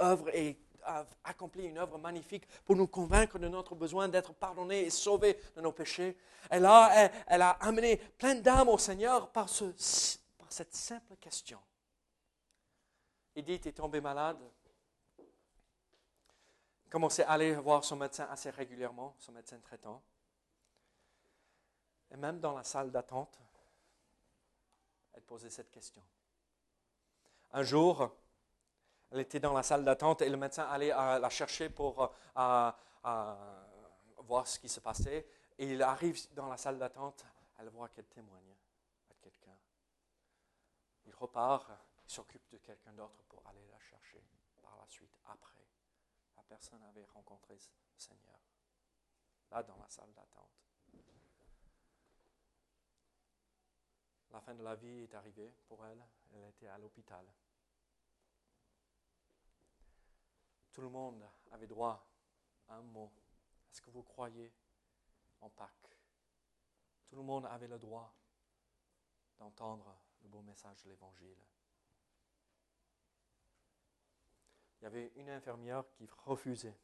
œuvre 0.00 0.28
et 0.34 0.58
a 0.86 1.04
accompli 1.24 1.66
une 1.66 1.78
œuvre 1.78 1.98
magnifique 1.98 2.46
pour 2.64 2.76
nous 2.76 2.86
convaincre 2.86 3.38
de 3.38 3.48
notre 3.48 3.74
besoin 3.74 4.08
d'être 4.08 4.32
pardonnés 4.32 4.82
et 4.82 4.90
sauvés 4.90 5.38
de 5.56 5.60
nos 5.60 5.72
péchés. 5.72 6.16
Elle 6.48 6.64
a, 6.64 7.10
elle, 7.26 7.42
a 7.42 7.50
amené 7.50 7.96
plein 7.96 8.36
d'âmes 8.36 8.68
au 8.68 8.78
Seigneur 8.78 9.30
par, 9.30 9.48
ce, 9.48 9.64
par 10.38 10.52
cette 10.52 10.74
simple 10.74 11.16
question. 11.16 11.58
Edith 13.34 13.66
est 13.66 13.72
tombée 13.72 14.00
malade. 14.00 14.38
Commençait 16.88 17.24
à 17.24 17.32
aller 17.32 17.54
voir 17.54 17.84
son 17.84 17.96
médecin 17.96 18.28
assez 18.30 18.50
régulièrement, 18.50 19.16
son 19.18 19.32
médecin 19.32 19.58
traitant. 19.58 20.00
Et 22.10 22.16
même 22.16 22.40
dans 22.40 22.52
la 22.52 22.62
salle 22.62 22.90
d'attente, 22.90 23.38
elle 25.12 25.22
posait 25.22 25.50
cette 25.50 25.70
question. 25.70 26.02
Un 27.52 27.62
jour, 27.62 28.10
elle 29.10 29.20
était 29.20 29.40
dans 29.40 29.54
la 29.54 29.62
salle 29.62 29.84
d'attente 29.84 30.22
et 30.22 30.28
le 30.28 30.36
médecin 30.36 30.64
allait 30.64 30.92
euh, 30.92 31.18
la 31.18 31.30
chercher 31.30 31.70
pour 31.70 32.12
euh, 32.36 32.70
voir 34.18 34.46
ce 34.46 34.58
qui 34.58 34.68
se 34.68 34.80
passait. 34.80 35.26
Et 35.58 35.72
il 35.72 35.82
arrive 35.82 36.18
dans 36.34 36.48
la 36.48 36.56
salle 36.56 36.78
d'attente, 36.78 37.24
elle 37.58 37.68
voit 37.68 37.88
qu'elle 37.88 38.06
témoigne 38.06 38.54
à 39.10 39.14
quelqu'un. 39.22 39.56
Il 41.06 41.14
repart, 41.14 41.70
il 42.04 42.10
s'occupe 42.10 42.48
de 42.50 42.58
quelqu'un 42.58 42.92
d'autre 42.92 43.22
pour 43.28 43.42
aller 43.46 43.66
la 43.70 43.78
chercher 43.78 44.22
par 44.62 44.76
la 44.76 44.86
suite, 44.86 45.16
après. 45.26 45.66
La 46.36 46.42
personne 46.42 46.82
avait 46.82 47.06
rencontré 47.06 47.54
le 47.54 47.60
Seigneur, 47.96 48.38
là 49.50 49.62
dans 49.62 49.78
la 49.78 49.88
salle 49.88 50.12
d'attente. 50.12 50.66
La 54.36 54.42
fin 54.42 54.54
de 54.54 54.62
la 54.62 54.74
vie 54.74 55.00
est 55.04 55.14
arrivée 55.14 55.50
pour 55.66 55.82
elle, 55.86 56.04
elle 56.34 56.44
était 56.50 56.66
à 56.66 56.76
l'hôpital. 56.76 57.26
Tout 60.70 60.82
le 60.82 60.90
monde 60.90 61.26
avait 61.52 61.66
droit 61.66 62.06
à 62.68 62.74
un 62.74 62.82
mot. 62.82 63.10
Est-ce 63.70 63.80
que 63.80 63.88
vous 63.88 64.02
croyez 64.02 64.52
en 65.40 65.48
Pâques? 65.48 65.96
Tout 67.06 67.16
le 67.16 67.22
monde 67.22 67.46
avait 67.46 67.66
le 67.66 67.78
droit 67.78 68.14
d'entendre 69.38 69.96
le 70.20 70.28
beau 70.28 70.42
message 70.42 70.82
de 70.82 70.90
l'Évangile. 70.90 71.42
Il 74.78 74.84
y 74.84 74.86
avait 74.86 75.12
une 75.16 75.30
infirmière 75.30 75.82
qui 75.92 76.06
refusait 76.26 76.78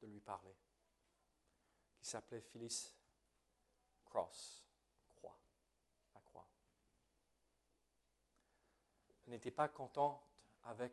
de 0.00 0.06
lui 0.06 0.20
parler, 0.20 0.54
qui 1.98 2.04
s'appelait 2.04 2.42
Phyllis 2.42 2.94
Cross, 4.04 4.68
croix, 5.08 5.38
la 6.14 6.20
croix. 6.20 6.46
Elle 9.08 9.11
n'était 9.26 9.50
pas 9.50 9.68
contente 9.68 10.20
avec 10.64 10.92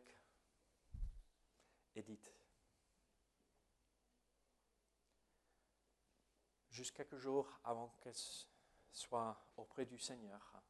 Edith. 1.94 2.32
Juste 6.70 6.96
quelques 6.96 7.18
jours 7.18 7.60
avant 7.64 7.88
qu'elle 8.00 8.14
soit 8.92 9.36
auprès 9.56 9.84
du 9.84 9.98
Seigneur, 9.98 10.62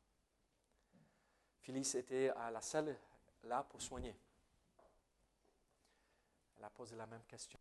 Phyllis 1.61 1.93
était 1.95 2.31
à 2.31 2.51
la 2.51 2.61
salle 2.61 2.99
là 3.45 3.63
pour 3.63 3.81
soigner. 3.81 4.19
Elle 6.57 6.65
a 6.65 6.71
posé 6.71 6.97
la 6.97 7.07
même 7.07 7.25
question. 7.25 7.61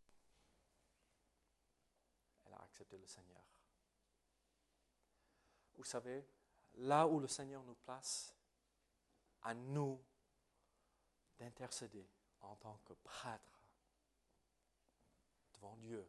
Elle 2.45 2.53
a 2.53 2.61
accepté 2.63 2.97
le 2.97 3.07
Seigneur. 3.07 3.43
Vous 5.75 5.83
savez, 5.83 6.25
là 6.75 7.07
où 7.07 7.19
le 7.19 7.27
Seigneur 7.27 7.63
nous 7.63 7.75
place, 7.75 8.35
à 9.43 9.53
nous 9.53 10.01
d'intercéder 11.37 12.07
en 12.41 12.55
tant 12.55 12.77
que 12.85 12.93
prêtre 12.93 13.61
devant 15.53 15.75
Dieu 15.77 16.07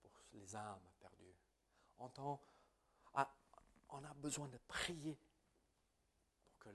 pour 0.00 0.10
les 0.32 0.54
âmes 0.56 0.88
perdues. 0.98 1.36
En 1.98 2.08
tant, 2.08 2.40
on 3.90 4.04
a 4.04 4.14
besoin 4.14 4.48
de 4.48 4.58
prier 4.58 5.18
pour 6.42 6.58
que 6.58 6.70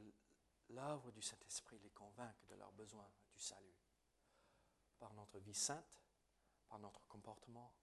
l'œuvre 0.69 1.11
du 1.11 1.21
Saint-Esprit 1.21 1.79
les 1.79 1.89
convainque 1.91 2.45
de 2.47 2.55
leur 2.55 2.71
besoin 2.71 3.07
du 3.33 3.39
salut. 3.39 3.75
Par 4.97 5.13
notre 5.13 5.39
vie 5.39 5.53
sainte, 5.53 6.03
par 6.67 6.79
notre 6.79 7.05
comportement, 7.07 7.73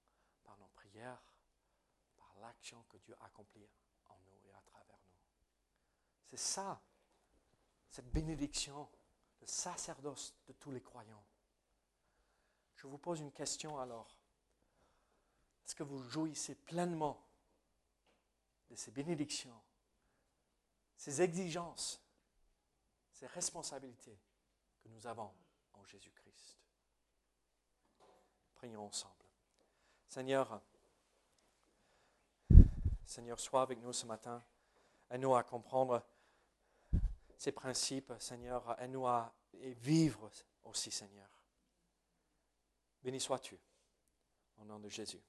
par 0.45 0.57
nos 0.57 0.69
prières, 0.69 1.23
par 2.17 2.35
l'action 2.41 2.83
que 2.85 2.97
Dieu 2.99 3.15
accomplit 3.21 3.69
en 4.07 4.19
nous 4.21 4.41
et 4.47 4.53
à 4.53 4.63
travers 4.63 4.99
nous. 5.07 5.19
C'est 6.31 6.39
ça, 6.39 6.81
cette 7.91 8.11
bénédiction 8.13 8.89
le 9.41 9.47
sacerdoce 9.47 10.35
de 10.47 10.53
tous 10.53 10.71
les 10.71 10.81
croyants. 10.81 11.25
Je 12.75 12.87
vous 12.87 12.99
pose 12.99 13.21
une 13.21 13.33
question 13.33 13.79
alors. 13.79 14.19
Est-ce 15.65 15.75
que 15.75 15.83
vous 15.83 16.03
jouissez 16.03 16.55
pleinement 16.55 17.23
de 18.71 18.75
ces 18.75 18.91
bénédictions, 18.91 19.61
ces 20.97 21.21
exigences, 21.21 22.01
ces 23.13 23.27
responsabilités 23.27 24.19
que 24.83 24.89
nous 24.89 25.07
avons 25.07 25.33
en 25.75 25.85
Jésus-Christ? 25.85 26.59
Prions 28.55 28.87
ensemble. 28.87 29.15
Seigneur, 30.09 30.61
Seigneur, 33.05 33.39
sois 33.39 33.63
avec 33.63 33.79
nous 33.81 33.93
ce 33.93 34.07
matin. 34.07 34.43
Aide-nous 35.11 35.35
à 35.35 35.43
comprendre 35.43 36.05
ces 37.39 37.53
principes, 37.53 38.13
Seigneur, 38.19 38.79
aide-nous 38.81 39.07
à 39.07 39.33
vivre 39.55 40.29
aussi, 40.65 40.91
Seigneur. 40.91 41.31
Béni 43.01 43.21
sois-tu, 43.21 43.57
au 44.59 44.65
nom 44.65 44.81
de 44.81 44.89
Jésus. 44.89 45.23